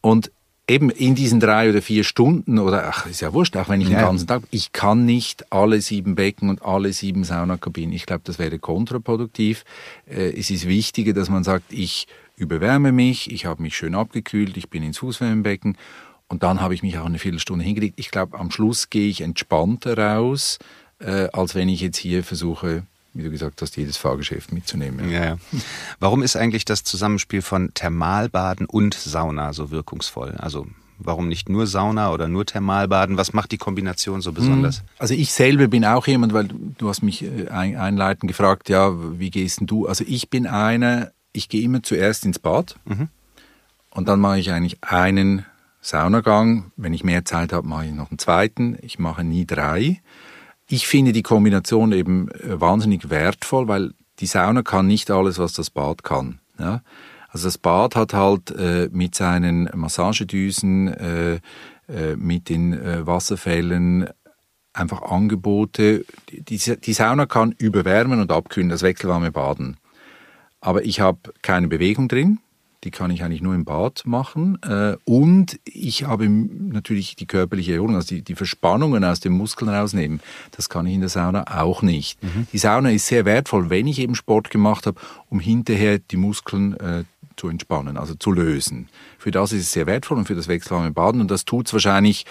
Und 0.00 0.32
eben 0.70 0.88
in 0.88 1.14
diesen 1.14 1.40
drei 1.40 1.68
oder 1.68 1.82
vier 1.82 2.04
Stunden 2.04 2.58
oder 2.58 2.88
ach, 2.88 3.06
ist 3.06 3.20
ja 3.20 3.32
wurscht, 3.32 3.56
auch 3.56 3.68
wenn 3.68 3.80
ich 3.80 3.88
ja. 3.88 3.98
den 3.98 4.06
ganzen 4.06 4.26
Tag, 4.28 4.42
ich 4.50 4.72
kann 4.72 5.04
nicht 5.04 5.52
alle 5.52 5.80
sieben 5.80 6.14
Becken 6.14 6.48
und 6.48 6.62
alle 6.62 6.92
sieben 6.92 7.24
Saunakabinen. 7.24 7.92
Ich 7.92 8.06
glaube, 8.06 8.22
das 8.24 8.38
wäre 8.38 8.58
kontraproduktiv. 8.58 9.64
Äh, 10.06 10.30
es 10.38 10.50
ist 10.50 10.68
wichtiger, 10.68 11.12
dass 11.12 11.28
man 11.28 11.42
sagt, 11.42 11.72
ich 11.72 12.06
überwärme 12.36 12.92
mich, 12.92 13.30
ich 13.32 13.46
habe 13.46 13.62
mich 13.62 13.76
schön 13.76 13.94
abgekühlt, 13.94 14.56
ich 14.56 14.70
bin 14.70 14.82
ins 14.82 14.98
Fußwärmebecken 14.98 15.76
und 16.28 16.44
dann 16.44 16.60
habe 16.60 16.74
ich 16.74 16.82
mich 16.82 16.96
auch 16.98 17.06
eine 17.06 17.18
Viertelstunde 17.18 17.64
hingelegt. 17.64 17.94
Ich 17.98 18.12
glaube, 18.12 18.38
am 18.38 18.52
Schluss 18.52 18.88
gehe 18.90 19.08
ich 19.08 19.20
entspannter 19.22 19.98
raus, 19.98 20.58
äh, 21.00 21.28
als 21.32 21.56
wenn 21.56 21.68
ich 21.68 21.80
jetzt 21.80 21.98
hier 21.98 22.22
versuche, 22.22 22.84
wie 23.12 23.22
du 23.22 23.30
gesagt 23.30 23.60
hast, 23.62 23.76
jedes 23.76 23.96
Fahrgeschäft 23.96 24.52
mitzunehmen. 24.52 25.10
Ja. 25.10 25.24
Ja, 25.24 25.38
Warum 25.98 26.22
ist 26.22 26.36
eigentlich 26.36 26.64
das 26.64 26.84
Zusammenspiel 26.84 27.42
von 27.42 27.74
Thermalbaden 27.74 28.66
und 28.66 28.94
Sauna 28.94 29.52
so 29.52 29.70
wirkungsvoll? 29.70 30.36
Also 30.38 30.66
Warum 31.02 31.28
nicht 31.28 31.48
nur 31.48 31.66
Sauna 31.66 32.12
oder 32.12 32.28
nur 32.28 32.44
Thermalbaden? 32.44 33.16
Was 33.16 33.32
macht 33.32 33.52
die 33.52 33.58
Kombination 33.58 34.20
so 34.20 34.32
besonders? 34.32 34.80
Hm. 34.80 34.84
Also 34.98 35.14
ich 35.14 35.32
selber 35.32 35.66
bin 35.66 35.84
auch 35.84 36.06
jemand, 36.06 36.34
weil 36.34 36.48
du 36.48 36.88
hast 36.88 37.02
mich 37.02 37.24
äh, 37.24 37.48
einleitend 37.48 38.28
gefragt, 38.28 38.68
ja, 38.68 38.92
wie 39.18 39.30
gehst 39.30 39.60
denn 39.60 39.66
du? 39.66 39.86
Also 39.86 40.04
ich 40.06 40.28
bin 40.28 40.46
einer, 40.46 41.10
ich 41.32 41.48
gehe 41.48 41.62
immer 41.62 41.82
zuerst 41.82 42.26
ins 42.26 42.38
Bad 42.38 42.76
mhm. 42.84 43.08
und 43.90 44.08
dann 44.08 44.20
mache 44.20 44.38
ich 44.38 44.50
eigentlich 44.50 44.78
einen 44.82 45.46
Saunagang. 45.80 46.72
Wenn 46.76 46.92
ich 46.92 47.02
mehr 47.02 47.24
Zeit 47.24 47.54
habe, 47.54 47.66
mache 47.66 47.86
ich 47.86 47.92
noch 47.92 48.10
einen 48.10 48.18
zweiten. 48.18 48.76
Ich 48.82 48.98
mache 48.98 49.24
nie 49.24 49.46
drei. 49.46 50.02
Ich 50.72 50.86
finde 50.86 51.12
die 51.12 51.22
Kombination 51.22 51.90
eben 51.90 52.30
äh, 52.30 52.60
wahnsinnig 52.60 53.10
wertvoll, 53.10 53.66
weil 53.66 53.90
die 54.20 54.26
Sauna 54.26 54.62
kann 54.62 54.86
nicht 54.86 55.10
alles, 55.10 55.40
was 55.40 55.52
das 55.52 55.68
Bad 55.68 56.04
kann. 56.04 56.38
Ja? 56.60 56.82
Also 57.28 57.48
das 57.48 57.58
Bad 57.58 57.96
hat 57.96 58.14
halt 58.14 58.52
äh, 58.52 58.88
mit 58.92 59.16
seinen 59.16 59.68
Massagedüsen, 59.74 60.86
äh, 60.86 61.34
äh, 61.88 62.14
mit 62.16 62.48
den 62.48 62.72
äh, 62.72 63.04
Wasserfällen 63.04 64.08
einfach 64.72 65.02
Angebote. 65.02 66.04
Die, 66.30 66.56
die, 66.56 66.92
Sauna 66.92 67.26
kann 67.26 67.50
überwärmen 67.58 68.20
und 68.20 68.30
abkühlen, 68.30 68.68
das 68.68 68.82
wechselwarme 68.82 69.32
Baden. 69.32 69.76
Aber 70.60 70.84
ich 70.84 71.00
habe 71.00 71.18
keine 71.42 71.66
Bewegung 71.66 72.06
drin 72.06 72.38
die 72.84 72.90
kann 72.90 73.10
ich 73.10 73.22
eigentlich 73.22 73.42
nur 73.42 73.54
im 73.54 73.64
Bad 73.64 74.02
machen. 74.06 74.58
Äh, 74.62 74.96
und 75.04 75.60
ich 75.64 76.04
habe 76.04 76.28
natürlich 76.28 77.16
die 77.16 77.26
körperliche 77.26 77.74
Erholung, 77.74 77.96
also 77.96 78.14
die, 78.14 78.22
die 78.22 78.34
Verspannungen 78.34 79.04
aus 79.04 79.20
den 79.20 79.32
Muskeln 79.32 79.68
rausnehmen. 79.68 80.20
Das 80.52 80.68
kann 80.68 80.86
ich 80.86 80.94
in 80.94 81.00
der 81.00 81.10
Sauna 81.10 81.44
auch 81.60 81.82
nicht. 81.82 82.22
Mhm. 82.22 82.46
Die 82.52 82.58
Sauna 82.58 82.90
ist 82.90 83.06
sehr 83.06 83.24
wertvoll, 83.24 83.70
wenn 83.70 83.86
ich 83.86 83.98
eben 83.98 84.14
Sport 84.14 84.50
gemacht 84.50 84.86
habe, 84.86 85.00
um 85.28 85.40
hinterher 85.40 85.98
die 85.98 86.16
Muskeln 86.16 86.74
äh, 86.80 87.04
zu 87.36 87.48
entspannen, 87.48 87.96
also 87.96 88.14
zu 88.14 88.32
lösen. 88.32 88.88
Für 89.18 89.30
das 89.30 89.52
ist 89.52 89.62
es 89.62 89.72
sehr 89.72 89.86
wertvoll 89.86 90.18
und 90.18 90.26
für 90.26 90.34
das 90.34 90.48
wechselwarme 90.48 90.90
Baden. 90.90 91.20
Und 91.20 91.30
das 91.30 91.44
tut 91.44 91.66
es 91.66 91.72
wahrscheinlich 91.72 92.24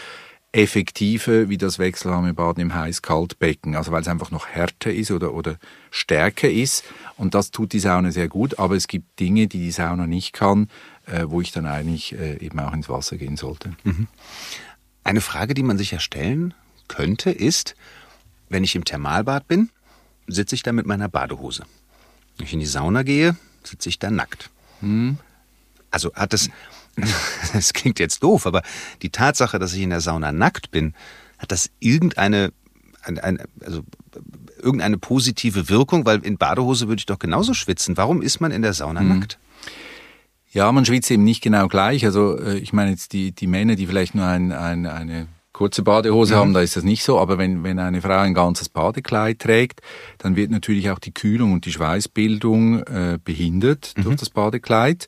effektiver 0.51 1.49
wie 1.49 1.57
das 1.57 1.77
wechselwarme 1.77 2.33
Baden 2.33 2.61
im 2.61 2.73
Heiß-Kalt-Becken, 2.73 3.75
also 3.75 3.91
weil 3.91 4.01
es 4.01 4.07
einfach 4.07 4.31
noch 4.31 4.47
härter 4.47 4.91
ist 4.91 5.11
oder, 5.11 5.33
oder 5.33 5.57
stärker 5.91 6.49
ist 6.49 6.83
und 7.17 7.35
das 7.35 7.51
tut 7.51 7.71
die 7.73 7.79
Sauna 7.79 8.11
sehr 8.11 8.27
gut, 8.27 8.57
aber 8.57 8.75
es 8.75 8.87
gibt 8.87 9.19
Dinge, 9.19 9.47
die 9.47 9.59
die 9.59 9.71
Sauna 9.71 10.07
nicht 10.07 10.33
kann, 10.33 10.67
äh, 11.05 11.25
wo 11.27 11.41
ich 11.41 11.51
dann 11.51 11.67
eigentlich 11.67 12.13
äh, 12.13 12.37
eben 12.43 12.59
auch 12.59 12.73
ins 12.73 12.89
Wasser 12.89 13.17
gehen 13.17 13.37
sollte. 13.37 13.73
Mhm. 13.83 14.07
Eine 15.03 15.21
Frage, 15.21 15.53
die 15.53 15.63
man 15.63 15.77
sich 15.77 15.91
ja 15.91 15.99
stellen 15.99 16.55
könnte, 16.87 17.29
ist, 17.29 17.75
wenn 18.49 18.63
ich 18.63 18.75
im 18.75 18.85
Thermalbad 18.85 19.47
bin, 19.47 19.69
sitze 20.27 20.55
ich 20.55 20.63
da 20.63 20.71
mit 20.71 20.87
meiner 20.87 21.09
Badehose. 21.09 21.63
Wenn 22.37 22.47
ich 22.47 22.53
in 22.53 22.59
die 22.59 22.65
Sauna 22.65 23.03
gehe, 23.03 23.35
sitze 23.63 23.89
ich 23.89 23.99
da 23.99 24.09
nackt. 24.09 24.49
Hm. 24.81 25.19
Also 25.91 26.13
hat 26.13 26.33
es 26.33 26.49
das 27.53 27.73
klingt 27.73 27.99
jetzt 27.99 28.23
doof, 28.23 28.45
aber 28.45 28.61
die 29.01 29.09
Tatsache, 29.09 29.59
dass 29.59 29.73
ich 29.73 29.81
in 29.81 29.89
der 29.89 30.01
Sauna 30.01 30.31
nackt 30.31 30.71
bin, 30.71 30.93
hat 31.37 31.51
das 31.51 31.69
irgendeine, 31.79 32.51
eine, 33.03 33.23
eine, 33.23 33.45
also 33.63 33.83
irgendeine 34.61 34.97
positive 34.97 35.69
Wirkung? 35.69 36.05
Weil 36.05 36.19
in 36.25 36.37
Badehose 36.37 36.87
würde 36.87 36.99
ich 36.99 37.05
doch 37.05 37.19
genauso 37.19 37.53
schwitzen. 37.53 37.97
Warum 37.97 38.21
ist 38.21 38.41
man 38.41 38.51
in 38.51 38.61
der 38.61 38.73
Sauna 38.73 39.01
mhm. 39.01 39.19
nackt? 39.19 39.39
Ja, 40.51 40.71
man 40.71 40.85
schwitzt 40.85 41.11
eben 41.11 41.23
nicht 41.23 41.41
genau 41.41 41.67
gleich. 41.67 42.05
Also 42.05 42.37
äh, 42.39 42.57
ich 42.57 42.73
meine 42.73 42.91
jetzt 42.91 43.13
die, 43.13 43.31
die 43.31 43.47
Männer, 43.47 43.75
die 43.75 43.87
vielleicht 43.87 44.15
nur 44.15 44.25
ein, 44.25 44.51
ein, 44.51 44.85
eine 44.85 45.27
kurze 45.53 45.83
Badehose 45.83 46.35
mhm. 46.35 46.39
haben, 46.39 46.53
da 46.53 46.61
ist 46.61 46.75
das 46.75 46.83
nicht 46.83 47.03
so. 47.03 47.19
Aber 47.19 47.37
wenn, 47.37 47.63
wenn 47.63 47.79
eine 47.79 48.01
Frau 48.01 48.17
ein 48.17 48.33
ganzes 48.33 48.67
Badekleid 48.67 49.39
trägt, 49.39 49.81
dann 50.17 50.35
wird 50.35 50.51
natürlich 50.51 50.89
auch 50.89 50.99
die 50.99 51.13
Kühlung 51.13 51.53
und 51.53 51.65
die 51.65 51.71
Schweißbildung 51.71 52.83
äh, 52.83 53.19
behindert 53.23 53.93
mhm. 53.95 54.03
durch 54.03 54.15
das 54.17 54.29
Badekleid. 54.31 55.07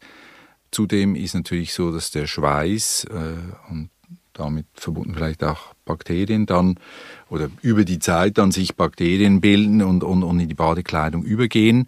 Zudem 0.72 1.16
ist 1.16 1.34
natürlich 1.34 1.74
so, 1.74 1.92
dass 1.92 2.12
der 2.12 2.28
Schweiß 2.28 3.06
äh, 3.06 3.70
und 3.70 3.90
damit 4.34 4.66
verbunden 4.74 5.14
vielleicht 5.14 5.44
auch 5.44 5.74
Bakterien 5.86 6.46
dann 6.46 6.80
oder 7.30 7.50
über 7.62 7.84
die 7.84 8.00
Zeit 8.00 8.38
dann 8.38 8.52
sich 8.52 8.76
Bakterien 8.76 9.42
bilden 9.42 9.82
und, 9.82 10.04
und, 10.04 10.24
und 10.24 10.40
in 10.40 10.48
die 10.48 10.56
Badekleidung 10.56 11.24
übergehen. 11.24 11.88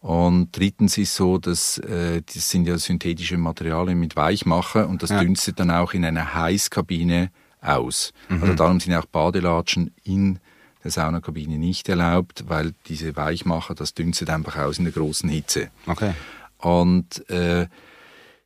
Und 0.00 0.48
drittens 0.52 0.96
ist 0.96 1.14
so, 1.14 1.38
dass 1.38 1.78
äh, 1.78 2.22
das 2.22 2.48
sind 2.48 2.66
ja 2.66 2.78
synthetische 2.78 3.36
Materialien 3.36 3.98
mit 3.98 4.16
Weichmacher 4.16 4.88
und 4.88 5.02
das 5.02 5.10
ja. 5.10 5.20
dünstet 5.20 5.60
dann 5.60 5.70
auch 5.70 5.92
in 5.92 6.04
einer 6.04 6.34
Heißkabine 6.34 7.30
aus. 7.60 8.12
Mhm. 8.28 8.42
Also 8.42 8.54
darum 8.54 8.80
sind 8.80 8.94
auch 8.94 9.04
Badelatschen 9.04 9.92
in 10.02 10.38
der 10.82 10.90
Saunakabine 10.90 11.58
nicht 11.58 11.88
erlaubt, 11.90 12.44
weil 12.48 12.72
diese 12.86 13.14
Weichmacher, 13.16 13.74
das 13.74 13.92
dünstet 13.92 14.30
einfach 14.30 14.56
aus 14.56 14.78
in 14.78 14.84
der 14.84 14.94
großen 14.94 15.28
Hitze. 15.28 15.68
Okay. 15.86 16.14
Und 16.56 17.28
äh, 17.28 17.66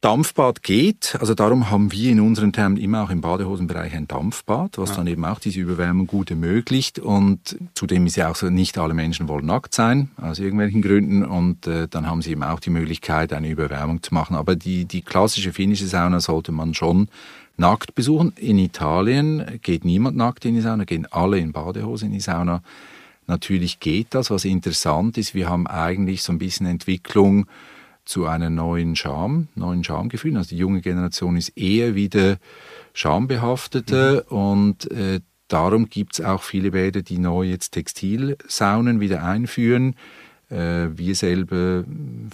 Dampfbad 0.04 0.62
geht, 0.62 1.16
also 1.18 1.32
darum 1.32 1.70
haben 1.70 1.90
wir 1.90 2.12
in 2.12 2.20
unseren 2.20 2.52
Termen 2.52 2.76
immer 2.76 3.04
auch 3.04 3.08
im 3.08 3.22
Badehosenbereich 3.22 3.94
ein 3.94 4.06
Dampfbad, 4.06 4.76
was 4.76 4.90
ja. 4.90 4.96
dann 4.96 5.06
eben 5.06 5.24
auch 5.24 5.38
diese 5.38 5.60
Überwärmung 5.60 6.06
gut 6.06 6.28
ermöglicht 6.28 6.98
und 6.98 7.56
zudem 7.72 8.04
ist 8.04 8.16
ja 8.16 8.30
auch 8.30 8.36
so, 8.36 8.50
nicht 8.50 8.76
alle 8.76 8.92
Menschen 8.92 9.28
wollen 9.28 9.46
nackt 9.46 9.74
sein, 9.74 10.10
aus 10.20 10.40
irgendwelchen 10.40 10.82
Gründen 10.82 11.24
und 11.24 11.66
äh, 11.66 11.88
dann 11.88 12.06
haben 12.06 12.20
sie 12.20 12.32
eben 12.32 12.42
auch 12.42 12.60
die 12.60 12.68
Möglichkeit, 12.68 13.32
eine 13.32 13.48
Überwärmung 13.48 14.02
zu 14.02 14.12
machen. 14.12 14.36
Aber 14.36 14.56
die, 14.56 14.84
die 14.84 15.00
klassische 15.00 15.54
finnische 15.54 15.86
Sauna 15.86 16.20
sollte 16.20 16.52
man 16.52 16.74
schon 16.74 17.08
nackt 17.56 17.94
besuchen. 17.94 18.34
In 18.36 18.58
Italien 18.58 19.58
geht 19.62 19.86
niemand 19.86 20.18
nackt 20.18 20.44
in 20.44 20.54
die 20.54 20.60
Sauna, 20.60 20.84
gehen 20.84 21.06
alle 21.10 21.38
in 21.38 21.52
Badehose 21.52 22.04
in 22.04 22.12
die 22.12 22.20
Sauna. 22.20 22.62
Natürlich 23.26 23.80
geht 23.80 24.08
das. 24.10 24.30
Was 24.30 24.44
interessant 24.44 25.16
ist, 25.16 25.34
wir 25.34 25.48
haben 25.48 25.66
eigentlich 25.66 26.22
so 26.22 26.30
ein 26.30 26.38
bisschen 26.38 26.66
Entwicklung, 26.66 27.46
zu 28.04 28.26
einer 28.26 28.50
neuen 28.50 28.96
Scham, 28.96 29.48
neuen 29.54 29.84
Schamgefühlen. 29.84 30.36
Also 30.36 30.50
die 30.50 30.58
junge 30.58 30.80
Generation 30.80 31.36
ist 31.36 31.56
eher 31.56 31.94
wieder 31.94 32.36
schambehafteter 32.92 34.24
mhm. 34.30 34.36
und 34.36 34.90
äh, 34.90 35.20
darum 35.48 35.88
gibt 35.88 36.14
es 36.14 36.24
auch 36.24 36.42
viele 36.42 36.72
Bäder, 36.72 37.02
die 37.02 37.18
neu 37.18 37.44
jetzt 37.44 37.70
Textilsaunen 37.72 39.00
wieder 39.00 39.24
einführen. 39.24 39.96
Äh, 40.50 40.88
wir 40.96 41.14
selber 41.14 41.84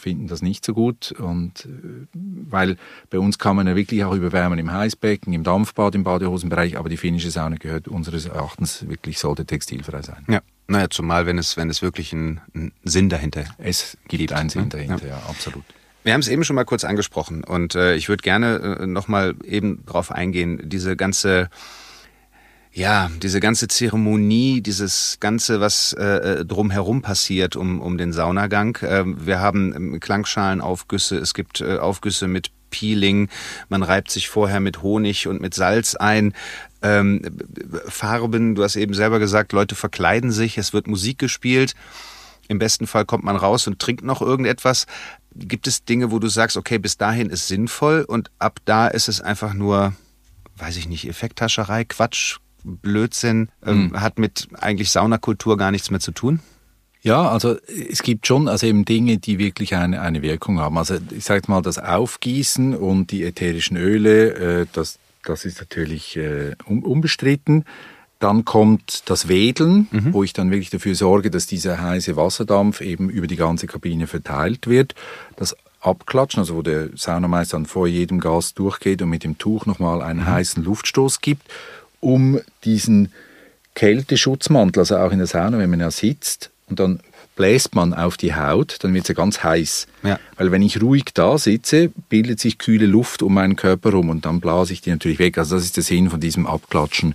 finden 0.01 0.27
das 0.27 0.43
nicht 0.43 0.65
so 0.65 0.75
gut 0.75 1.13
und 1.13 1.67
äh, 1.67 2.07
weil 2.13 2.77
bei 3.09 3.19
uns 3.19 3.39
kann 3.39 3.57
man 3.57 3.67
ja 3.67 3.77
wirklich 3.77 4.05
auch 4.05 4.15
überwärmen 4.15 4.59
im 4.59 4.73
Heißbecken, 4.73 5.33
im 5.33 5.45
Dampfbad, 5.45 5.95
im 5.95 6.03
Badehosenbereich, 6.03 6.77
aber 6.77 6.89
die 6.89 6.97
finnische 6.97 7.31
Sauna 7.31 7.57
gehört 7.57 7.87
unseres 7.87 8.27
Erachtens 8.27 8.89
wirklich 8.89 9.19
sollte 9.19 9.47
textilfrei 9.47 10.03
sein. 10.03 10.25
Ja. 10.29 10.41
Naja, 10.71 10.89
zumal 10.89 11.27
wenn 11.27 11.37
es, 11.37 11.57
wenn 11.57 11.69
es 11.69 11.83
wirklich 11.83 12.13
einen, 12.13 12.41
einen 12.55 12.73
Sinn 12.85 13.09
dahinter 13.09 13.45
Es 13.59 13.99
gibt, 14.07 14.21
gibt 14.21 14.33
einen 14.33 14.49
Sinn 14.49 14.63
ne? 14.63 14.69
dahinter, 14.69 15.03
ja, 15.03 15.17
ja 15.17 15.23
absolut. 15.29 15.65
Wir 16.05 16.13
haben 16.13 16.21
es 16.21 16.29
eben 16.29 16.45
schon 16.45 16.55
mal 16.55 16.65
kurz 16.65 16.85
angesprochen 16.85 17.43
und 17.43 17.75
äh, 17.75 17.97
ich 17.97 18.09
würde 18.09 18.23
gerne 18.23 18.79
äh, 18.81 18.87
nochmal 18.87 19.35
eben 19.45 19.85
drauf 19.85 20.13
eingehen, 20.13 20.63
diese 20.69 20.97
ganze 20.97 21.51
ja, 22.73 23.11
diese 23.21 23.41
ganze 23.41 23.67
Zeremonie, 23.67 24.61
dieses 24.61 25.17
ganze, 25.19 25.61
was 25.61 25.93
äh, 25.93 26.05
äh 26.05 26.45
drumherum 26.45 27.03
passiert 27.03 27.57
um, 27.57 27.81
um 27.81 27.99
den 27.99 28.13
Saunagang. 28.13 28.77
Äh, 28.77 29.03
wir 29.07 29.41
haben 29.41 29.75
ähm, 29.75 29.99
Klangschalenaufgüsse, 29.99 31.17
es 31.17 31.35
gibt 31.35 31.61
äh, 31.63 31.79
Aufgüsse 31.79 32.29
mit 32.29 32.53
Peeling, 32.71 33.29
man 33.69 33.83
reibt 33.83 34.13
sich 34.13 34.29
vorher 34.29 34.61
mit 34.61 34.83
Honig 34.83 35.27
und 35.27 35.41
mit 35.41 35.55
Salz 35.55 35.97
ein. 35.97 36.33
Ähm, 36.83 37.23
Farben, 37.87 38.55
du 38.55 38.63
hast 38.63 38.77
eben 38.77 38.95
selber 38.95 39.19
gesagt, 39.19 39.53
Leute 39.53 39.75
verkleiden 39.75 40.33
sich, 40.33 40.59
es 40.59 40.73
wird 40.73 40.87
Musik 40.87 41.19
gespielt. 41.19 41.75
Im 42.49 42.59
besten 42.59 42.87
Fall 42.87 43.05
kommt 43.05 43.23
man 43.23 43.37
raus 43.37 43.67
und 43.67 43.79
trinkt 43.79 44.05
noch 44.05 44.21
irgendetwas. 44.23 44.87
Gibt 45.35 45.67
es 45.67 45.85
Dinge, 45.85 46.11
wo 46.11 46.19
du 46.19 46.29
sagst, 46.29 46.57
okay, 46.57 46.79
bis 46.79 46.97
dahin 46.97 47.31
ist 47.31 47.47
sinnvoll 47.47 48.05
und 48.07 48.31
ab 48.39 48.59
da 48.65 48.89
ist 48.89 49.09
es 49.09 49.21
einfach 49.21 49.55
nur, 49.55 49.93
weiß 50.57 50.77
ich 50.77 50.89
nicht, 50.89 51.09
Effekthascherei, 51.09 51.85
Quatsch, 51.85 52.39
Blödsinn, 52.65 53.51
ähm, 53.65 53.93
hm. 53.93 54.01
hat 54.01 54.19
mit 54.19 54.49
eigentlich 54.59 54.91
Saunakultur 54.91 55.57
gar 55.57 55.71
nichts 55.71 55.91
mehr 55.91 56.01
zu 56.01 56.13
tun? 56.13 56.41
Ja, 57.03 57.31
also 57.31 57.57
es 57.69 58.03
gibt 58.03 58.27
schon 58.27 58.47
also 58.47 58.67
eben 58.67 58.85
Dinge, 58.85 59.19
die 59.19 59.39
wirklich 59.39 59.75
eine, 59.75 60.03
eine 60.03 60.21
Wirkung 60.21 60.61
haben. 60.61 60.77
Also 60.77 60.99
ich 61.11 61.25
sage 61.25 61.43
mal, 61.49 61.63
das 61.63 61.79
Aufgießen 61.79 62.75
und 62.75 63.11
die 63.11 63.25
ätherischen 63.25 63.77
Öle, 63.79 64.35
äh, 64.35 64.67
das, 64.73 64.99
das 65.25 65.45
ist 65.45 65.61
natürlich 65.61 66.17
äh, 66.17 66.55
unbestritten. 66.67 67.65
Dann 68.19 68.45
kommt 68.45 69.09
das 69.09 69.29
Wedeln, 69.29 69.89
mhm. 69.91 70.13
wo 70.13 70.23
ich 70.23 70.33
dann 70.33 70.51
wirklich 70.51 70.71
dafür 70.71 70.95
sorge, 70.95 71.31
dass 71.31 71.47
dieser 71.47 71.81
heiße 71.81 72.17
Wasserdampf 72.17 72.83
eben 72.83 73.09
über 73.09 73.27
die 73.27 73.37
ganze 73.37 73.67
Kabine 73.67 74.07
verteilt 74.07 74.67
wird. 74.67 74.95
Das 75.37 75.57
Abklatschen, 75.81 76.41
also 76.41 76.57
wo 76.57 76.63
der 76.63 76.91
Saunameister 76.95 77.57
dann 77.57 77.65
vor 77.65 77.87
jedem 77.87 78.21
Gast 78.21 78.59
durchgeht 78.59 79.01
und 79.01 79.09
mit 79.09 79.25
dem 79.25 79.39
Tuch 79.39 79.65
nochmal 79.65 80.03
einen 80.03 80.21
mhm. 80.21 80.27
heißen 80.27 80.63
Luftstoß 80.63 81.21
gibt, 81.23 81.51
um 82.01 82.41
diesen 82.65 83.13
Kälteschutzmantel, 83.75 84.81
also 84.81 84.97
auch 84.99 85.13
in 85.13 85.19
der 85.19 85.27
Sauna, 85.27 85.59
wenn 85.59 85.71
man 85.71 85.81
ja 85.81 85.91
sitzt, 85.91 86.51
und 86.69 86.79
dann 86.79 87.01
bläst 87.41 87.75
man 87.75 87.95
auf 87.95 88.19
die 88.19 88.35
Haut, 88.35 88.77
dann 88.81 88.93
wird 88.93 89.07
sie 89.07 89.15
ganz 89.15 89.43
heiß. 89.43 89.87
Ja. 90.03 90.19
Weil 90.37 90.53
wenn 90.53 90.61
ich 90.61 90.83
ruhig 90.83 91.05
da 91.15 91.39
sitze, 91.39 91.91
bildet 92.11 92.39
sich 92.39 92.59
kühle 92.59 92.85
Luft 92.85 93.23
um 93.23 93.33
meinen 93.33 93.57
Körper 93.57 93.93
rum 93.93 94.11
und 94.11 94.27
dann 94.27 94.41
blase 94.41 94.75
ich 94.75 94.83
die 94.83 94.91
natürlich 94.91 95.19
weg. 95.19 95.39
Also 95.39 95.55
das 95.55 95.65
ist 95.65 95.79
der 95.79 95.83
Sinn 95.83 96.11
von 96.11 96.21
diesem 96.21 96.47
Abklatschen. 96.47 97.15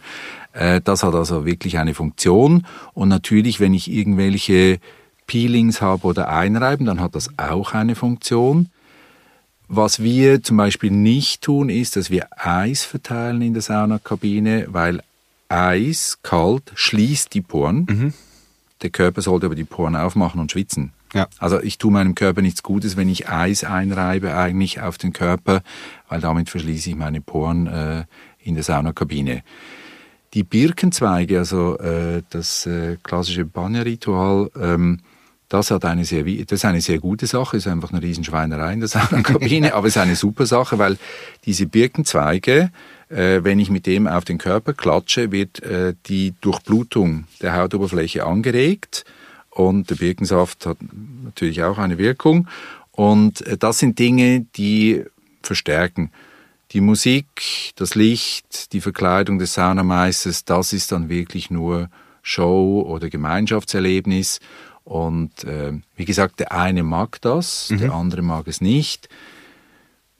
Äh, 0.53 0.81
das 0.83 1.03
hat 1.03 1.13
also 1.13 1.45
wirklich 1.45 1.77
eine 1.77 1.93
Funktion. 1.93 2.65
Und 2.95 3.09
natürlich, 3.09 3.59
wenn 3.59 3.75
ich 3.75 3.91
irgendwelche 3.91 4.79
Peelings 5.27 5.79
habe 5.81 6.07
oder 6.07 6.27
einreiben, 6.27 6.87
dann 6.87 7.01
hat 7.01 7.13
das 7.13 7.29
auch 7.37 7.75
eine 7.75 7.93
Funktion. 7.93 8.69
Was 9.67 10.01
wir 10.01 10.41
zum 10.41 10.57
Beispiel 10.57 10.89
nicht 10.89 11.43
tun, 11.43 11.69
ist, 11.69 11.97
dass 11.97 12.09
wir 12.09 12.29
Eis 12.35 12.83
verteilen 12.83 13.43
in 13.43 13.53
der 13.53 13.61
Saunakabine, 13.61 14.69
weil 14.69 15.03
Eis 15.49 16.17
kalt 16.23 16.71
schließt 16.73 17.31
die 17.35 17.41
Poren. 17.41 17.85
Mhm 17.87 18.13
der 18.81 18.89
Körper 18.89 19.21
sollte 19.21 19.45
aber 19.45 19.55
die 19.55 19.63
Poren 19.63 19.95
aufmachen 19.95 20.39
und 20.39 20.51
schwitzen. 20.51 20.91
Ja. 21.13 21.27
Also 21.39 21.61
ich 21.61 21.77
tue 21.77 21.91
meinem 21.91 22.13
Körper 22.13 22.41
nichts 22.41 22.61
Gutes, 22.61 22.97
wenn 22.97 23.07
ich 23.07 23.29
Eis 23.29 23.63
einreibe 23.63 24.35
eigentlich 24.35 24.81
auf 24.81 24.97
den 24.97 25.13
Körper, 25.13 25.61
weil 26.09 26.19
damit 26.19 26.49
verschließe 26.49 26.89
ich 26.89 26.95
meine 26.95 27.21
Poren 27.21 27.67
äh, 27.67 28.03
in 28.39 28.55
der 28.55 28.63
Saunakabine. 28.63 29.43
Die 30.33 30.43
Birkenzweige, 30.43 31.37
also 31.37 31.77
äh, 31.77 32.21
das 32.29 32.65
äh, 32.65 32.97
klassische 33.01 33.45
Banya-Ritual, 33.45 34.51
ähm, 34.59 34.99
das 35.47 35.71
hat 35.71 35.85
eine 35.85 36.03
sehr, 36.03 36.23
das 36.23 36.51
ist 36.51 36.65
eine 36.65 36.81
sehr 36.81 36.99
gute 36.99 37.27
Sache, 37.27 37.55
ist 37.55 37.67
einfach 37.67 37.93
eine 37.93 38.01
Riesenschweinerei 38.01 38.73
in 38.73 38.79
der 38.81 38.89
Saunakabine, 38.89 39.73
aber 39.73 39.87
es 39.87 39.95
ist 39.95 40.01
eine 40.01 40.15
super 40.15 40.45
Sache, 40.45 40.77
weil 40.79 40.97
diese 41.45 41.67
Birkenzweige 41.67 42.71
wenn 43.09 43.59
ich 43.59 43.69
mit 43.69 43.85
dem 43.85 44.07
auf 44.07 44.25
den 44.25 44.37
Körper 44.37 44.73
klatsche, 44.73 45.31
wird 45.31 45.61
äh, 45.61 45.93
die 46.07 46.33
Durchblutung 46.41 47.25
der 47.41 47.55
Hautoberfläche 47.55 48.25
angeregt 48.25 49.05
und 49.51 49.89
der 49.89 49.95
Birkensaft 49.95 50.65
hat 50.65 50.77
natürlich 51.23 51.63
auch 51.63 51.77
eine 51.77 51.97
Wirkung. 51.97 52.47
Und 52.91 53.45
äh, 53.47 53.57
das 53.57 53.79
sind 53.79 53.99
Dinge, 53.99 54.45
die 54.55 55.03
verstärken. 55.43 56.11
Die 56.71 56.81
Musik, 56.81 57.71
das 57.75 57.95
Licht, 57.95 58.73
die 58.73 58.81
Verkleidung 58.81 59.39
des 59.39 59.53
Saunameisters, 59.53 60.43
das 60.43 60.73
ist 60.73 60.91
dann 60.91 61.07
wirklich 61.07 61.51
nur 61.51 61.89
Show 62.21 62.83
oder 62.87 63.09
Gemeinschaftserlebnis. 63.09 64.39
Und 64.83 65.43
äh, 65.43 65.73
wie 65.95 66.05
gesagt, 66.05 66.39
der 66.39 66.51
eine 66.51 66.83
mag 66.83 67.21
das, 67.21 67.69
mhm. 67.69 67.77
der 67.77 67.93
andere 67.93 68.23
mag 68.23 68.47
es 68.47 68.61
nicht 68.61 69.09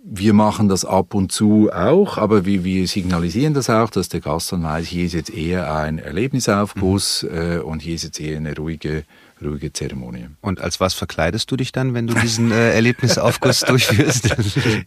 wir 0.08 0.34
machen 0.34 0.70
das 0.70 0.86
ab 0.86 1.16
und 1.16 1.32
zu 1.32 1.72
auch, 1.74 2.20
aber 2.20 2.46
wir, 2.46 2.64
wir 2.64 2.88
signalisieren 2.88 3.56
das 3.56 3.72
auch, 3.72 3.90
dass 3.90 4.08
der 4.08 4.22
Gast 4.22 4.52
dann 4.52 4.64
weiß, 4.64 4.86
hier 4.86 5.06
ist 5.06 5.14
jetzt 5.14 5.34
eher 5.34 5.74
ein 5.76 5.98
Erlebnisaufguss 5.98 7.24
mhm. 7.24 7.38
äh, 7.38 7.58
und 7.58 7.82
hier 7.82 7.96
ist 7.96 8.04
jetzt 8.04 8.20
eher 8.20 8.38
eine 8.38 8.56
ruhige 8.56 9.04
ruhige 9.42 9.74
Zeremonie. 9.74 10.28
Und 10.42 10.62
als 10.62 10.80
was 10.80 10.94
verkleidest 10.94 11.52
du 11.52 11.58
dich 11.58 11.72
dann, 11.72 11.94
wenn 11.94 12.08
du 12.08 12.14
diesen 12.14 12.52
äh, 12.52 12.74
Erlebnisaufguss 12.74 13.60
durchführst? 13.68 14.36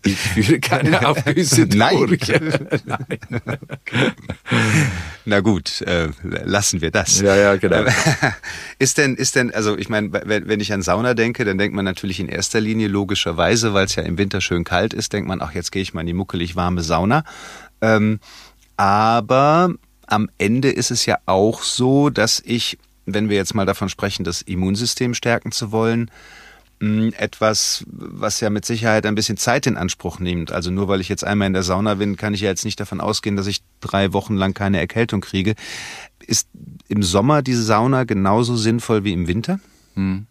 ich 0.05 0.17
führe 0.17 0.61
keine 0.61 1.07
Aufgüsse 1.07 1.67
durch. 1.67 2.29
Nein. 2.85 3.19
Na 5.25 5.41
gut, 5.41 5.83
äh, 5.83 6.09
lassen 6.23 6.81
wir 6.81 6.91
das. 6.91 7.21
Ja, 7.21 7.37
ja, 7.37 7.57
genau. 7.57 7.85
ist 8.79 8.99
denn, 8.99 9.17
ist 9.17 9.37
denn, 9.37 9.53
also 9.53 9.77
ich 9.77 9.89
meine, 9.89 10.13
wenn, 10.13 10.49
wenn 10.49 10.61
ich 10.61 10.73
an 10.73 10.83
Sauna 10.83 11.15
denke, 11.15 11.45
dann 11.45 11.59
denkt 11.59 11.75
man 11.77 11.85
natürlich 11.85 12.21
in 12.21 12.29
erster 12.29 12.61
Linie 12.61 12.89
logischerweise, 12.89 13.75
weil 13.75 13.87
es 13.87 13.95
ja 13.97 14.03
im 14.03 14.19
Winter 14.19 14.41
schön 14.41 14.65
kalt 14.65 14.95
ist, 14.95 15.13
denkt 15.13 15.29
man, 15.29 15.43
ach, 15.43 15.53
jetzt 15.53 15.73
gehe 15.73 15.83
ich 15.83 15.95
mal 15.95 16.01
in 16.01 16.07
die 16.07 16.15
muckelig 16.15 16.57
warme 16.57 16.83
Sauna. 16.83 17.25
Ähm, 17.81 18.21
aber 18.77 19.75
am 20.07 20.31
Ende 20.39 20.71
ist 20.71 20.91
es 20.91 21.05
ja 21.07 21.19
auch 21.27 21.63
so, 21.63 22.11
dass 22.11 22.41
ich 22.45 22.79
wenn 23.15 23.29
wir 23.29 23.37
jetzt 23.37 23.55
mal 23.55 23.67
davon 23.67 23.89
sprechen, 23.89 24.25
das 24.25 24.43
Immunsystem 24.43 25.15
stärken 25.15 25.53
zu 25.53 25.73
wollen, 25.73 26.11
hm, 26.81 27.13
etwas, 27.17 27.85
was 27.89 28.41
ja 28.41 28.51
mit 28.51 28.65
Sicherheit 28.65 29.05
ein 29.05 29.17
bisschen 29.17 29.37
Zeit 29.37 29.67
in 29.67 29.77
Anspruch 29.77 30.21
nimmt. 30.21 30.53
Also 30.53 30.71
nur 30.71 30.87
weil 30.87 31.01
ich 31.01 31.09
jetzt 31.09 31.25
einmal 31.25 31.47
in 31.47 31.53
der 31.53 31.65
Sauna 31.65 31.95
bin, 31.95 32.17
kann 32.17 32.35
ich 32.35 32.43
ja 32.43 32.51
jetzt 32.51 32.65
nicht 32.65 32.79
davon 32.79 33.01
ausgehen, 33.01 33.37
dass 33.37 33.49
ich 33.49 33.63
drei 33.81 34.13
Wochen 34.13 34.37
lang 34.37 34.55
keine 34.55 34.79
Erkältung 34.79 35.21
kriege. 35.21 35.55
Ist 36.25 36.49
im 36.89 37.03
Sommer 37.03 37.43
diese 37.43 37.63
Sauna 37.63 38.05
genauso 38.05 38.57
sinnvoll 38.57 39.03
wie 39.03 39.13
im 39.13 39.27
Winter? 39.27 39.59
Hm. 39.95 40.27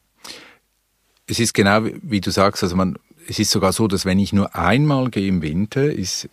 Es 1.28 1.40
ist 1.40 1.54
genau 1.54 1.84
wie 2.02 2.22
du 2.22 2.32
sagst, 2.32 2.64
also 2.64 2.78
man, 2.78 2.98
es 3.28 3.40
ist 3.40 3.52
sogar 3.52 3.74
so, 3.74 3.88
dass 3.88 4.06
wenn 4.06 4.20
ich 4.20 4.32
nur 4.32 4.56
einmal 4.56 5.10
gehe 5.10 5.28
im 5.28 5.42
Winter, 5.42 5.92
ist 5.92 6.30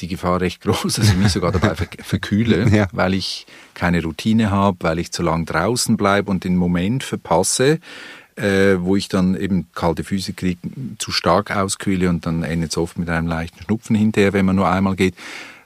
die 0.00 0.08
Gefahr 0.08 0.40
recht 0.40 0.62
groß, 0.62 0.94
dass 0.94 1.08
ich 1.08 1.16
mich 1.16 1.32
sogar 1.32 1.52
dabei 1.52 1.74
verkühle, 1.74 2.68
ja. 2.68 2.88
weil 2.92 3.14
ich 3.14 3.46
keine 3.74 4.02
Routine 4.02 4.50
habe, 4.50 4.78
weil 4.80 4.98
ich 4.98 5.12
zu 5.12 5.22
lang 5.22 5.44
draußen 5.46 5.96
bleibe 5.96 6.30
und 6.30 6.44
den 6.44 6.56
Moment 6.56 7.04
verpasse, 7.04 7.80
äh, 8.36 8.76
wo 8.78 8.96
ich 8.96 9.08
dann 9.08 9.34
eben 9.34 9.66
kalte 9.74 10.04
Füße 10.04 10.34
kriege, 10.34 10.60
zu 10.98 11.10
stark 11.10 11.54
auskühle 11.54 12.08
und 12.08 12.26
dann 12.26 12.42
endet 12.42 12.70
es 12.70 12.76
oft 12.76 12.98
mit 12.98 13.08
einem 13.08 13.26
leichten 13.26 13.62
Schnupfen 13.62 13.96
hinterher, 13.96 14.32
wenn 14.32 14.46
man 14.46 14.56
nur 14.56 14.68
einmal 14.68 14.96
geht. 14.96 15.14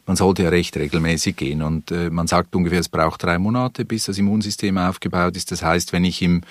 Man 0.06 0.16
sollte 0.16 0.44
ja 0.44 0.48
recht 0.48 0.76
regelmäßig 0.76 1.36
gehen 1.36 1.62
und 1.62 1.90
äh, 1.90 2.10
man 2.10 2.26
sagt 2.26 2.54
ungefähr, 2.54 2.80
es 2.80 2.88
braucht 2.88 3.22
drei 3.22 3.38
Monate, 3.38 3.84
bis 3.84 4.06
das 4.06 4.18
Immunsystem 4.18 4.78
aufgebaut 4.78 5.36
ist. 5.36 5.52
Das 5.52 5.62
heißt, 5.62 5.92
wenn 5.92 6.04
ich 6.04 6.22
im 6.22 6.42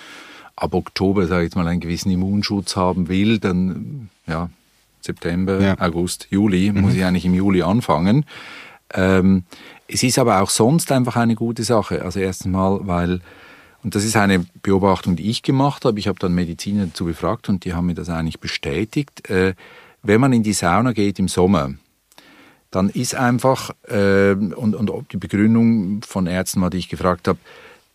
ab 0.56 0.74
Oktober, 0.74 1.26
sage 1.26 1.42
ich 1.42 1.46
jetzt 1.46 1.56
mal, 1.56 1.66
einen 1.66 1.80
gewissen 1.80 2.10
Immunschutz 2.10 2.76
haben 2.76 3.08
will, 3.08 3.38
dann 3.38 4.10
ja 4.26 4.50
September, 5.04 5.60
ja. 5.60 5.80
August, 5.80 6.28
Juli 6.30 6.70
mhm. 6.72 6.80
muss 6.80 6.94
ich 6.94 7.04
eigentlich 7.04 7.24
im 7.24 7.34
Juli 7.34 7.62
anfangen. 7.62 8.24
Ähm, 8.92 9.44
es 9.86 10.02
ist 10.02 10.18
aber 10.18 10.40
auch 10.40 10.50
sonst 10.50 10.92
einfach 10.92 11.16
eine 11.16 11.34
gute 11.34 11.62
Sache. 11.62 12.02
Also 12.02 12.20
erstens 12.20 12.52
mal, 12.52 12.80
weil 12.82 13.20
und 13.82 13.94
das 13.94 14.04
ist 14.04 14.16
eine 14.16 14.44
Beobachtung, 14.62 15.16
die 15.16 15.30
ich 15.30 15.42
gemacht 15.42 15.84
habe. 15.84 15.98
Ich 15.98 16.06
habe 16.06 16.18
dann 16.18 16.34
Mediziner 16.34 16.86
dazu 16.86 17.06
befragt 17.06 17.48
und 17.48 17.64
die 17.64 17.72
haben 17.72 17.86
mir 17.86 17.94
das 17.94 18.10
eigentlich 18.10 18.40
bestätigt. 18.40 19.28
Äh, 19.30 19.54
wenn 20.02 20.20
man 20.20 20.32
in 20.32 20.42
die 20.42 20.52
Sauna 20.52 20.92
geht 20.92 21.18
im 21.18 21.28
Sommer, 21.28 21.74
dann 22.70 22.88
ist 22.88 23.14
einfach, 23.14 23.70
äh, 23.88 24.32
und, 24.32 24.74
und 24.74 25.12
die 25.12 25.16
Begründung 25.16 26.02
von 26.02 26.26
Ärzten 26.26 26.60
war, 26.60 26.70
die 26.70 26.78
ich 26.78 26.88
gefragt 26.88 27.26
habe, 27.26 27.38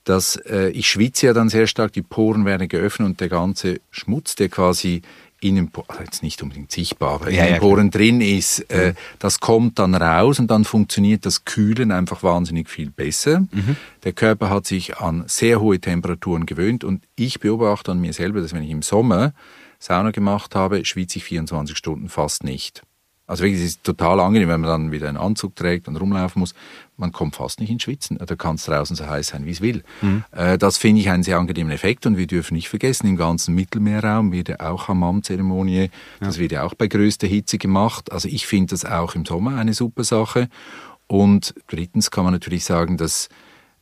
dass 0.04 0.36
äh, 0.36 0.70
ich 0.70 0.90
schwitze 0.90 1.28
ja 1.28 1.34
dann 1.34 1.50
sehr 1.50 1.66
stark, 1.68 1.94
die 1.94 2.02
Poren 2.02 2.46
werden 2.46 2.68
geöffnet 2.68 3.08
und 3.08 3.22
der 3.22 3.30
ganze 3.30 3.80
Schmutz, 3.90 4.36
der 4.36 4.50
quasi 4.50 5.02
in 5.42 5.56
den 5.56 5.70
Poren, 5.70 5.86
also 5.90 6.04
jetzt 6.04 6.24
nicht 6.24 6.42
unbedingt 6.42 6.72
sichtbar, 6.72 7.16
aber 7.16 7.30
ja, 7.30 7.46
in 7.46 7.60
den 7.60 7.78
ja, 7.78 7.90
drin 7.90 8.22
ist, 8.22 8.60
äh, 8.72 8.90
mhm. 8.90 8.98
das 9.20 9.40
kommt 9.40 9.80
dann 9.80 9.94
raus 9.94 10.40
und 10.40 10.50
dann 10.50 10.64
funktioniert 10.64 11.26
das 11.26 11.46
Kühlen 11.46 11.92
einfach 11.92 12.24
wahnsinnig 12.24 12.70
viel 12.70 12.90
besser. 12.90 13.42
Mhm. 13.52 13.76
Der 14.04 14.14
Körper 14.14 14.50
hat 14.50 14.66
sich 14.66 14.98
an 14.98 15.26
sehr 15.28 15.62
hohe 15.62 15.80
Temperaturen 15.80 16.46
gewöhnt 16.46 16.84
und 16.84 17.04
ich 17.16 17.40
beobachte 17.40 17.92
an 17.92 18.00
mir 18.00 18.14
selber, 18.14 18.42
dass 18.42 18.54
wenn 18.54 18.64
ich 18.64 18.72
im 18.72 18.82
Sommer 18.82 19.34
Sauna 19.80 20.12
gemacht 20.12 20.56
habe, 20.56 20.84
schwitze 20.86 21.20
ich 21.20 21.26
24 21.26 21.78
Stunden 21.78 22.10
fast 22.10 22.44
nicht. 22.44 22.84
Also 23.28 23.44
wirklich, 23.44 23.62
es 23.62 23.68
ist 23.68 23.84
total 23.84 24.20
angenehm, 24.20 24.50
wenn 24.50 24.62
man 24.62 24.70
dann 24.70 24.92
wieder 24.92 25.10
einen 25.10 25.18
Anzug 25.18 25.56
trägt 25.56 25.88
und 25.88 25.96
rumlaufen 25.96 26.40
muss. 26.40 26.54
Man 26.96 27.12
kommt 27.12 27.36
fast 27.36 27.60
nicht 27.60 27.72
ins 27.72 27.84
Schwitzen. 27.84 28.20
Da 28.24 28.36
kann 28.36 28.56
es 28.56 28.66
draußen 28.66 28.96
so 28.96 29.08
heiß 29.08 29.30
sein, 29.30 29.46
wie 29.46 29.52
es 29.52 29.62
will. 29.62 29.84
Mhm. 30.02 30.24
Äh, 30.32 30.58
das 30.60 30.78
finde 30.78 31.02
ich 31.02 31.10
einen 31.10 31.24
sehr 31.24 31.40
angenehmen 31.40 31.72
Effekt 31.72 32.06
und 32.06 32.18
wir 32.18 32.28
dürfen 32.28 32.54
nicht 32.54 32.70
vergessen, 32.70 33.08
im 33.08 33.18
ganzen 33.18 33.56
Mittelmeerraum 33.56 34.32
wird 34.32 34.50
ja 34.50 34.60
auch 34.60 34.88
Hammam-Zeremonie, 34.88 35.86
ja. 35.86 35.90
das 36.20 36.38
wird 36.38 36.52
ja 36.52 36.64
auch 36.64 36.76
bei 36.76 36.88
größter 36.88 37.28
Hitze 37.28 37.58
gemacht. 37.58 38.12
Also 38.12 38.28
ich 38.28 38.46
finde 38.46 38.72
das 38.72 38.86
auch 38.86 39.16
im 39.16 39.26
Sommer 39.26 39.58
eine 39.58 39.74
super 39.74 40.04
Sache. 40.04 40.48
Und 41.08 41.54
drittens 41.68 42.12
kann 42.12 42.24
man 42.24 42.34
natürlich 42.34 42.66
sagen, 42.66 42.98
dass 42.98 43.30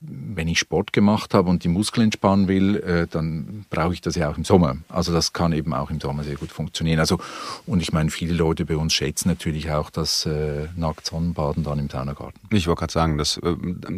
wenn 0.05 0.47
ich 0.47 0.59
Sport 0.59 0.91
gemacht 0.91 1.33
habe 1.33 1.49
und 1.49 1.63
die 1.63 1.69
Muskeln 1.69 2.05
entspannen 2.05 2.47
will, 2.47 2.77
äh, 2.77 3.07
dann 3.09 3.65
brauche 3.69 3.93
ich 3.93 4.01
das 4.01 4.15
ja 4.15 4.29
auch 4.29 4.37
im 4.37 4.43
Sommer. 4.43 4.77
Also 4.89 5.13
das 5.13 5.31
kann 5.31 5.53
eben 5.53 5.73
auch 5.73 5.89
im 5.89 6.01
Sommer 6.01 6.23
sehr 6.23 6.35
gut 6.35 6.51
funktionieren. 6.51 6.99
Also 6.99 7.19
und 7.65 7.81
ich 7.81 7.93
meine, 7.93 8.09
viele 8.09 8.33
Leute 8.33 8.65
bei 8.65 8.75
uns 8.75 8.93
schätzen 8.93 9.29
natürlich 9.29 9.71
auch 9.71 9.89
das 9.89 10.25
äh, 10.25 10.67
nackt 10.75 11.05
Sonnenbaden 11.05 11.63
dann 11.63 11.79
im 11.79 11.89
Saunagarten. 11.89 12.39
Ich 12.51 12.67
wollte 12.67 12.79
gerade 12.79 12.93
sagen, 12.93 13.17
dass 13.17 13.37
äh, 13.37 13.55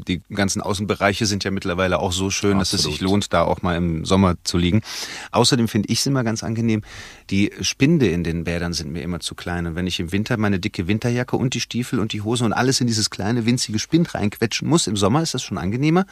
die 0.08 0.22
ganzen 0.30 0.62
Außenbereiche 0.62 1.26
sind 1.26 1.44
ja 1.44 1.52
mittlerweile 1.52 2.00
auch 2.00 2.12
so 2.12 2.30
schön, 2.30 2.60
Absolut. 2.60 2.62
dass 2.62 2.74
es 2.74 2.84
sich 2.84 3.02
lohnt, 3.02 3.34
da 3.34 3.44
auch 3.44 3.62
mal 3.64 3.76
im 3.76 4.06
Sommer 4.06 4.36
zu 4.44 4.58
liegen. 4.58 4.82
Außerdem 5.32 5.68
finde 5.68 5.90
ich 5.90 6.00
es 6.00 6.06
immer 6.06 6.24
ganz 6.24 6.44
angenehm. 6.44 6.84
Die 7.32 7.52
Spinde 7.62 8.08
in 8.08 8.24
den 8.24 8.44
Bädern 8.44 8.74
sind 8.74 8.92
mir 8.92 9.02
immer 9.02 9.20
zu 9.22 9.34
klein 9.34 9.66
und 9.66 9.76
wenn 9.76 9.88
ich 9.88 10.00
im 10.00 10.12
Winter 10.12 10.38
meine 10.38 10.60
dicke 10.60 10.88
Winterjacke 10.88 11.36
und 11.36 11.56
die 11.56 11.62
Stiefel 11.62 12.00
und 12.00 12.14
die 12.14 12.22
Hose 12.22 12.46
und 12.46 12.54
alles 12.54 12.80
in 12.80 12.88
dieses 12.88 13.10
kleine 13.10 13.46
winzige 13.46 13.80
Spind 13.80 14.14
reinquetschen 14.14 14.68
muss, 14.68 14.86
im 14.86 14.98
Sommer 14.98 15.24
ist 15.24 15.34
das 15.34 15.42
schon 15.42 15.58
angenehm 15.58 15.95
angenehmer. 15.96 16.06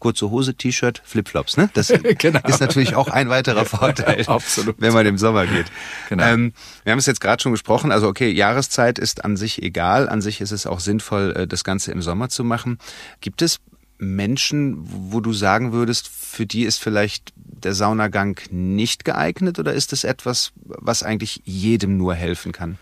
Kurze 0.00 0.28
Hose, 0.28 0.54
T-Shirt, 0.54 1.00
Flipflops. 1.02 1.56
Ne? 1.56 1.70
Das 1.72 1.88
genau. 2.18 2.40
ist 2.46 2.60
natürlich 2.60 2.94
auch 2.94 3.08
ein 3.08 3.30
weiterer 3.30 3.64
Vorteil, 3.64 4.26
Absolut. 4.26 4.76
wenn 4.78 4.92
man 4.92 5.06
im 5.06 5.16
Sommer 5.16 5.46
geht. 5.46 5.66
Genau. 6.10 6.24
Ähm, 6.24 6.52
wir 6.82 6.92
haben 6.92 6.98
es 6.98 7.06
jetzt 7.06 7.22
gerade 7.22 7.42
schon 7.42 7.52
gesprochen. 7.52 7.90
Also 7.90 8.08
okay, 8.08 8.30
Jahreszeit 8.30 8.98
ist 8.98 9.24
an 9.24 9.38
sich 9.38 9.62
egal. 9.62 10.08
An 10.10 10.20
sich 10.20 10.42
ist 10.42 10.50
es 10.50 10.66
auch 10.66 10.80
sinnvoll, 10.80 11.32
äh, 11.34 11.46
das 11.46 11.64
Ganze 11.64 11.90
im 11.92 12.02
Sommer 12.02 12.28
zu 12.28 12.44
machen. 12.44 12.78
Gibt 13.22 13.40
es 13.40 13.60
Menschen, 13.96 14.76
wo 14.84 15.20
du 15.20 15.32
sagen 15.32 15.72
würdest, 15.72 16.08
für 16.08 16.44
die 16.44 16.64
ist 16.64 16.82
vielleicht 16.82 17.32
der 17.36 17.72
Saunagang 17.72 18.38
nicht 18.50 19.06
geeignet 19.06 19.58
oder 19.58 19.72
ist 19.72 19.94
es 19.94 20.04
etwas, 20.04 20.52
was 20.56 21.02
eigentlich 21.02 21.40
jedem 21.44 21.96
nur 21.96 22.14
helfen 22.14 22.52
kann? 22.52 22.76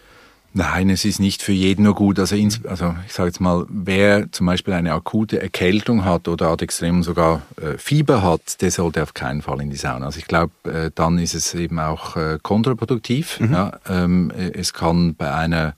Nein, 0.55 0.91
es 0.91 1.05
ist 1.05 1.19
nicht 1.19 1.43
für 1.43 1.53
jeden 1.53 1.85
nur 1.85 1.95
gut. 1.95 2.19
Also, 2.19 2.37
ins, 2.37 2.65
also 2.67 2.95
ich 3.07 3.12
sage 3.12 3.29
jetzt 3.29 3.41
mal, 3.41 3.65
wer 3.69 4.31
zum 4.33 4.47
Beispiel 4.47 4.75
eine 4.75 4.93
akute 4.93 5.41
Erkältung 5.41 6.05
hat 6.05 6.29
oder 6.29 6.49
ad 6.49 6.62
extrem 6.62 7.03
sogar 7.03 7.43
äh, 7.57 7.79
Fieber 7.79 8.23
hat, 8.23 8.61
der 8.61 8.71
sollte 8.71 9.03
auf 9.03 9.15
keinen 9.15 9.41
Fall 9.41 9.62
in 9.62 9.71
die 9.71 9.77
Sauna. 9.77 10.07
Also 10.07 10.19
ich 10.19 10.27
glaube, 10.27 10.53
äh, 10.65 10.91
dann 10.95 11.19
ist 11.19 11.35
es 11.35 11.55
eben 11.55 11.79
auch 11.79 12.17
äh, 12.17 12.38
kontraproduktiv. 12.43 13.41
Mhm. 13.41 13.53
Ja, 13.53 13.73
ähm, 13.88 14.31
äh, 14.37 14.53
es 14.53 14.75
kann 14.75 15.15
bei 15.15 15.33
einer 15.33 15.75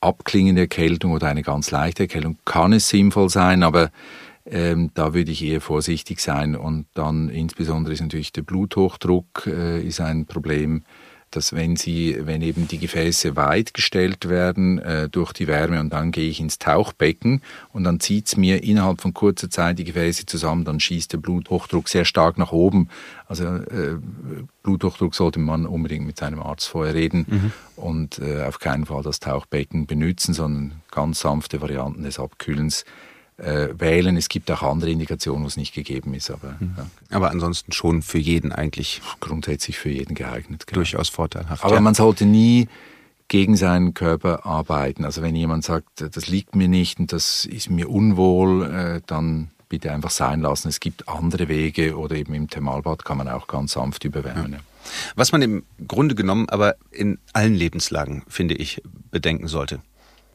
abklingenden 0.00 0.64
Erkältung 0.64 1.12
oder 1.12 1.26
eine 1.26 1.42
ganz 1.42 1.70
leichte 1.70 2.04
Erkältung 2.04 2.36
kann 2.44 2.72
es 2.72 2.88
sinnvoll 2.88 3.30
sein, 3.30 3.62
aber 3.62 3.90
ähm, 4.46 4.90
da 4.94 5.14
würde 5.14 5.30
ich 5.30 5.42
eher 5.42 5.62
vorsichtig 5.62 6.20
sein 6.20 6.54
und 6.54 6.86
dann 6.94 7.30
insbesondere 7.30 7.94
ist 7.94 8.02
natürlich 8.02 8.32
der 8.32 8.42
Bluthochdruck 8.42 9.46
äh, 9.46 9.80
ist 9.82 10.00
ein 10.00 10.26
Problem 10.26 10.82
dass 11.36 11.52
wenn 11.52 11.76
sie, 11.76 12.16
wenn 12.20 12.42
eben 12.42 12.68
die 12.68 12.78
Gefäße 12.78 13.36
weit 13.36 13.74
gestellt 13.74 14.28
werden 14.28 14.78
äh, 14.78 15.08
durch 15.08 15.32
die 15.32 15.46
Wärme 15.46 15.80
und 15.80 15.92
dann 15.92 16.12
gehe 16.12 16.28
ich 16.28 16.40
ins 16.40 16.58
Tauchbecken 16.58 17.42
und 17.72 17.84
dann 17.84 18.00
zieht 18.00 18.26
es 18.26 18.36
mir 18.36 18.62
innerhalb 18.62 19.00
von 19.00 19.14
kurzer 19.14 19.50
Zeit 19.50 19.78
die 19.78 19.84
Gefäße 19.84 20.26
zusammen, 20.26 20.64
dann 20.64 20.80
schießt 20.80 21.12
der 21.12 21.18
Bluthochdruck 21.18 21.88
sehr 21.88 22.04
stark 22.04 22.38
nach 22.38 22.52
oben. 22.52 22.88
Also 23.26 23.44
äh, 23.44 23.96
Bluthochdruck 24.62 25.14
sollte 25.14 25.40
man 25.40 25.66
unbedingt 25.66 26.06
mit 26.06 26.18
seinem 26.18 26.40
Arzt 26.40 26.68
vorher 26.68 26.94
reden 26.94 27.26
mhm. 27.28 27.52
und 27.76 28.18
äh, 28.18 28.42
auf 28.42 28.58
keinen 28.58 28.86
Fall 28.86 29.02
das 29.02 29.20
Tauchbecken 29.20 29.86
benutzen, 29.86 30.34
sondern 30.34 30.82
ganz 30.90 31.20
sanfte 31.20 31.60
Varianten 31.60 32.04
des 32.04 32.18
Abkühlens 32.18 32.84
äh, 33.36 33.68
wählen. 33.78 34.16
Es 34.16 34.28
gibt 34.28 34.50
auch 34.50 34.62
andere 34.62 34.90
Indikationen, 34.90 35.42
wo 35.42 35.48
es 35.48 35.56
nicht 35.56 35.74
gegeben 35.74 36.14
ist. 36.14 36.30
Aber, 36.30 36.56
mhm. 36.60 36.74
ja. 36.76 36.86
aber 37.10 37.30
ansonsten 37.30 37.72
schon 37.72 38.02
für 38.02 38.18
jeden 38.18 38.52
eigentlich. 38.52 39.00
Grundsätzlich 39.20 39.78
für 39.78 39.90
jeden 39.90 40.14
geeignet. 40.14 40.66
Genau. 40.66 40.76
Durchaus 40.76 41.08
vorteilhaft. 41.08 41.64
Aber 41.64 41.74
ja. 41.74 41.80
man 41.80 41.94
sollte 41.94 42.26
nie 42.26 42.68
gegen 43.28 43.56
seinen 43.56 43.94
Körper 43.94 44.44
arbeiten. 44.44 45.04
Also 45.04 45.22
wenn 45.22 45.34
jemand 45.34 45.64
sagt, 45.64 46.04
das 46.14 46.28
liegt 46.28 46.54
mir 46.54 46.68
nicht 46.68 47.00
und 47.00 47.12
das 47.12 47.46
ist 47.46 47.70
mir 47.70 47.88
unwohl, 47.88 48.64
äh, 48.64 49.00
dann 49.06 49.50
bitte 49.68 49.90
einfach 49.90 50.10
sein 50.10 50.40
lassen. 50.40 50.68
Es 50.68 50.78
gibt 50.78 51.08
andere 51.08 51.48
Wege 51.48 51.96
oder 51.96 52.16
eben 52.16 52.34
im 52.34 52.48
Thermalbad 52.48 53.04
kann 53.04 53.16
man 53.16 53.28
auch 53.28 53.46
ganz 53.46 53.72
sanft 53.72 54.04
überwärmen. 54.04 54.52
Ja. 54.52 54.58
Was 55.16 55.32
man 55.32 55.40
im 55.40 55.64
Grunde 55.88 56.14
genommen 56.14 56.48
aber 56.50 56.76
in 56.90 57.18
allen 57.32 57.54
Lebenslagen, 57.54 58.22
finde 58.28 58.54
ich, 58.54 58.82
bedenken 59.10 59.48
sollte 59.48 59.80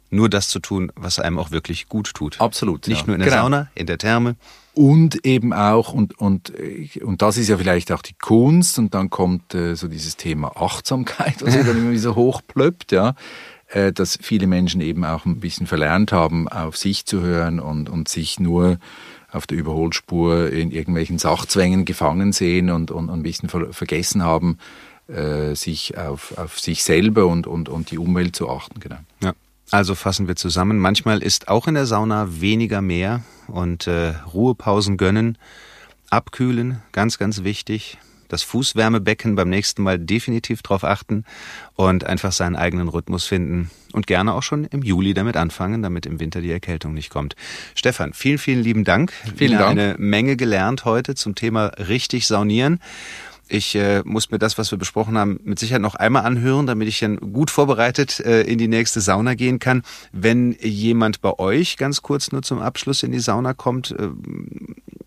nur 0.09 0.29
das 0.29 0.49
zu 0.49 0.59
tun, 0.59 0.91
was 0.95 1.19
einem 1.19 1.37
auch 1.39 1.51
wirklich 1.51 1.87
gut 1.87 2.13
tut. 2.13 2.39
Absolut. 2.41 2.87
Nicht 2.87 3.01
ja. 3.01 3.07
nur 3.07 3.15
in 3.15 3.21
der 3.21 3.29
genau. 3.29 3.43
Sauna, 3.43 3.67
in 3.75 3.85
der 3.85 3.97
Therme. 3.97 4.35
Und 4.73 5.25
eben 5.25 5.51
auch, 5.51 5.93
und, 5.93 6.17
und, 6.19 6.53
und 7.01 7.21
das 7.21 7.37
ist 7.37 7.49
ja 7.49 7.57
vielleicht 7.57 7.91
auch 7.91 8.01
die 8.01 8.13
Kunst, 8.13 8.79
und 8.79 8.93
dann 8.93 9.09
kommt 9.09 9.53
äh, 9.53 9.75
so 9.75 9.87
dieses 9.87 10.15
Thema 10.15 10.55
Achtsamkeit, 10.55 11.41
was 11.41 11.55
ja 11.55 11.63
dann 11.63 11.77
immer 11.77 11.97
so 11.97 12.15
hochplöppt, 12.15 12.91
ja, 12.91 13.15
äh, 13.69 13.91
dass 13.91 14.17
viele 14.21 14.47
Menschen 14.47 14.79
eben 14.79 15.03
auch 15.03 15.25
ein 15.25 15.39
bisschen 15.39 15.67
verlernt 15.67 16.11
haben, 16.11 16.47
auf 16.47 16.77
sich 16.77 17.05
zu 17.05 17.21
hören 17.21 17.59
und, 17.59 17.89
und 17.89 18.07
sich 18.07 18.39
nur 18.39 18.77
auf 19.31 19.45
der 19.47 19.57
Überholspur 19.57 20.49
in 20.49 20.71
irgendwelchen 20.71 21.19
Sachzwängen 21.19 21.85
gefangen 21.85 22.31
sehen 22.31 22.69
und, 22.69 22.89
und, 22.89 23.09
und 23.09 23.19
ein 23.19 23.23
bisschen 23.23 23.49
ver 23.49 23.73
vergessen 23.73 24.23
haben, 24.23 24.57
äh, 25.07 25.55
sich 25.55 25.97
auf, 25.97 26.37
auf 26.37 26.59
sich 26.59 26.83
selber 26.83 27.27
und, 27.27 27.47
und, 27.47 27.69
und 27.69 27.91
die 27.91 27.97
Umwelt 27.97 28.35
zu 28.35 28.49
achten. 28.49 28.79
Genau. 28.79 28.97
Ja. 29.21 29.33
Also 29.71 29.95
fassen 29.95 30.27
wir 30.27 30.35
zusammen. 30.35 30.79
Manchmal 30.79 31.21
ist 31.21 31.47
auch 31.47 31.67
in 31.67 31.75
der 31.75 31.85
Sauna 31.85 32.41
weniger 32.41 32.81
mehr 32.81 33.21
und 33.47 33.87
äh, 33.87 34.13
Ruhepausen 34.33 34.97
gönnen, 34.97 35.37
abkühlen, 36.09 36.81
ganz, 36.91 37.17
ganz 37.17 37.43
wichtig. 37.43 37.97
Das 38.29 38.43
Fußwärmebecken 38.43 39.35
beim 39.35 39.49
nächsten 39.49 39.81
Mal 39.81 39.97
definitiv 39.97 40.61
drauf 40.61 40.83
achten 40.83 41.23
und 41.75 42.03
einfach 42.03 42.31
seinen 42.31 42.55
eigenen 42.55 42.87
Rhythmus 42.87 43.25
finden 43.25 43.71
und 43.91 44.05
gerne 44.05 44.33
auch 44.33 44.43
schon 44.43 44.65
im 44.65 44.83
Juli 44.83 45.15
damit 45.15 45.35
anfangen, 45.35 45.81
damit 45.81 46.05
im 46.05 46.19
Winter 46.19 46.39
die 46.39 46.51
Erkältung 46.51 46.93
nicht 46.93 47.09
kommt. 47.09 47.35
Stefan, 47.73 48.13
vielen, 48.13 48.37
vielen 48.37 48.61
lieben 48.61 48.83
Dank. 48.83 49.13
Vielen 49.35 49.57
Dank. 49.57 49.71
Eine 49.71 49.95
Menge 49.97 50.35
gelernt 50.35 50.85
heute 50.85 51.15
zum 51.15 51.33
Thema 51.33 51.67
richtig 51.79 52.27
saunieren. 52.27 52.79
Ich 53.49 53.75
äh, 53.75 54.01
muss 54.05 54.31
mir 54.31 54.39
das, 54.39 54.57
was 54.57 54.71
wir 54.71 54.77
besprochen 54.77 55.17
haben, 55.17 55.39
mit 55.43 55.59
Sicherheit 55.59 55.81
noch 55.81 55.95
einmal 55.95 56.23
anhören, 56.23 56.67
damit 56.67 56.87
ich 56.87 56.99
dann 56.99 57.17
gut 57.17 57.49
vorbereitet 57.49 58.19
äh, 58.19 58.41
in 58.41 58.57
die 58.57 58.67
nächste 58.67 59.01
Sauna 59.01 59.33
gehen 59.33 59.59
kann. 59.59 59.83
Wenn 60.11 60.55
jemand 60.61 61.21
bei 61.21 61.37
euch 61.39 61.77
ganz 61.77 62.01
kurz 62.01 62.31
nur 62.31 62.43
zum 62.43 62.59
Abschluss 62.59 63.03
in 63.03 63.11
die 63.11 63.19
Sauna 63.19 63.53
kommt, 63.53 63.91
äh, 63.91 64.09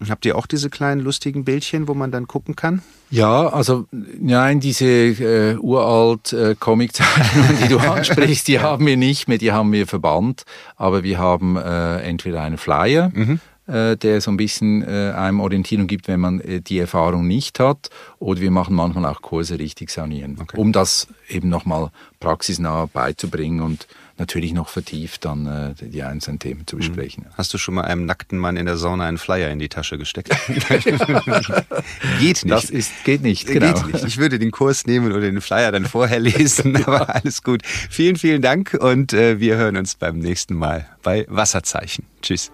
habt 0.09 0.25
ihr 0.25 0.37
auch 0.37 0.47
diese 0.47 0.71
kleinen 0.71 1.01
lustigen 1.01 1.45
Bildchen, 1.45 1.87
wo 1.87 1.95
man 1.95 2.11
dann 2.11 2.27
gucken 2.27 2.57
kann? 2.57 2.83
Ja, 3.11 3.49
also 3.49 3.87
nein, 3.93 4.59
diese 4.59 4.87
äh, 4.87 5.57
uralt 5.57 6.33
äh, 6.33 6.57
Comiczeichnungen, 6.59 7.59
die 7.63 7.69
du 7.69 7.79
ansprichst, 7.79 8.49
die 8.49 8.61
haben 8.61 8.87
wir 8.87 8.97
nicht 8.97 9.29
mehr, 9.29 9.39
die 9.39 9.53
haben 9.53 9.71
wir 9.71 9.87
verbannt, 9.87 10.45
aber 10.77 11.05
wir 11.05 11.19
haben 11.19 11.57
äh, 11.57 11.99
entweder 11.99 12.43
einen 12.43 12.59
Flyer, 12.59 13.11
mhm 13.15 13.41
der 13.67 14.21
so 14.21 14.31
ein 14.31 14.37
bisschen 14.37 14.83
äh, 14.83 15.13
einem 15.13 15.41
Orientierung 15.41 15.87
gibt, 15.87 16.09
wenn 16.09 16.21
man 16.21 16.41
äh, 16.41 16.61
die 16.61 16.79
Erfahrung 16.79 17.27
nicht 17.27 17.61
hat. 17.61 17.91
Oder 18.19 18.41
wir 18.41 18.51
machen 18.51 18.75
manchmal 18.75 19.07
auch 19.07 19.23
Kurse 19.23 19.59
richtig 19.59 19.91
sanieren, 19.91 20.37
okay. 20.41 20.57
um 20.57 20.73
das 20.73 21.07
eben 21.29 21.49
nochmal 21.49 21.91
praxisnah 22.21 22.87
beizubringen 22.87 23.61
und 23.61 23.87
natürlich 24.19 24.53
noch 24.53 24.69
vertieft 24.69 25.25
dann 25.25 25.47
äh, 25.47 25.75
die 25.81 26.03
einzelnen 26.03 26.39
Themen 26.39 26.67
zu 26.67 26.77
mhm. 26.77 26.81
besprechen. 26.81 27.27
Hast 27.37 27.53
du 27.55 27.59
schon 27.59 27.75
mal 27.75 27.83
einem 27.83 28.07
nackten 28.07 28.39
Mann 28.39 28.57
in 28.57 28.67
der 28.67 28.77
Sauna 28.77 29.07
einen 29.07 29.19
Flyer 29.19 29.51
in 29.51 29.59
die 29.59 29.69
Tasche 29.69 29.99
gesteckt? 29.99 30.31
geht 30.49 32.45
nicht. 32.45 32.51
Das 32.51 32.71
ist, 32.71 33.05
geht 33.05 33.23
nicht, 33.23 33.47
genau. 33.47 33.73
Geht 33.73 33.95
nicht. 33.95 34.05
Ich 34.05 34.19
würde 34.19 34.39
den 34.39 34.51
Kurs 34.51 34.87
nehmen 34.87 35.07
oder 35.07 35.21
den 35.21 35.41
Flyer 35.41 35.73
dann 35.73 35.87
vorher 35.87 36.21
lesen, 36.21 36.77
aber 36.85 37.15
alles 37.15 37.43
gut. 37.43 37.63
Vielen, 37.65 38.17
vielen 38.17 38.43
Dank 38.43 38.77
und 38.79 39.13
äh, 39.13 39.41
wir 39.41 39.57
hören 39.57 39.77
uns 39.77 39.95
beim 39.95 40.19
nächsten 40.19 40.55
Mal 40.55 40.87
bei 41.03 41.27
Wasserzeichen. 41.29 42.05
Tschüss. 42.23 42.53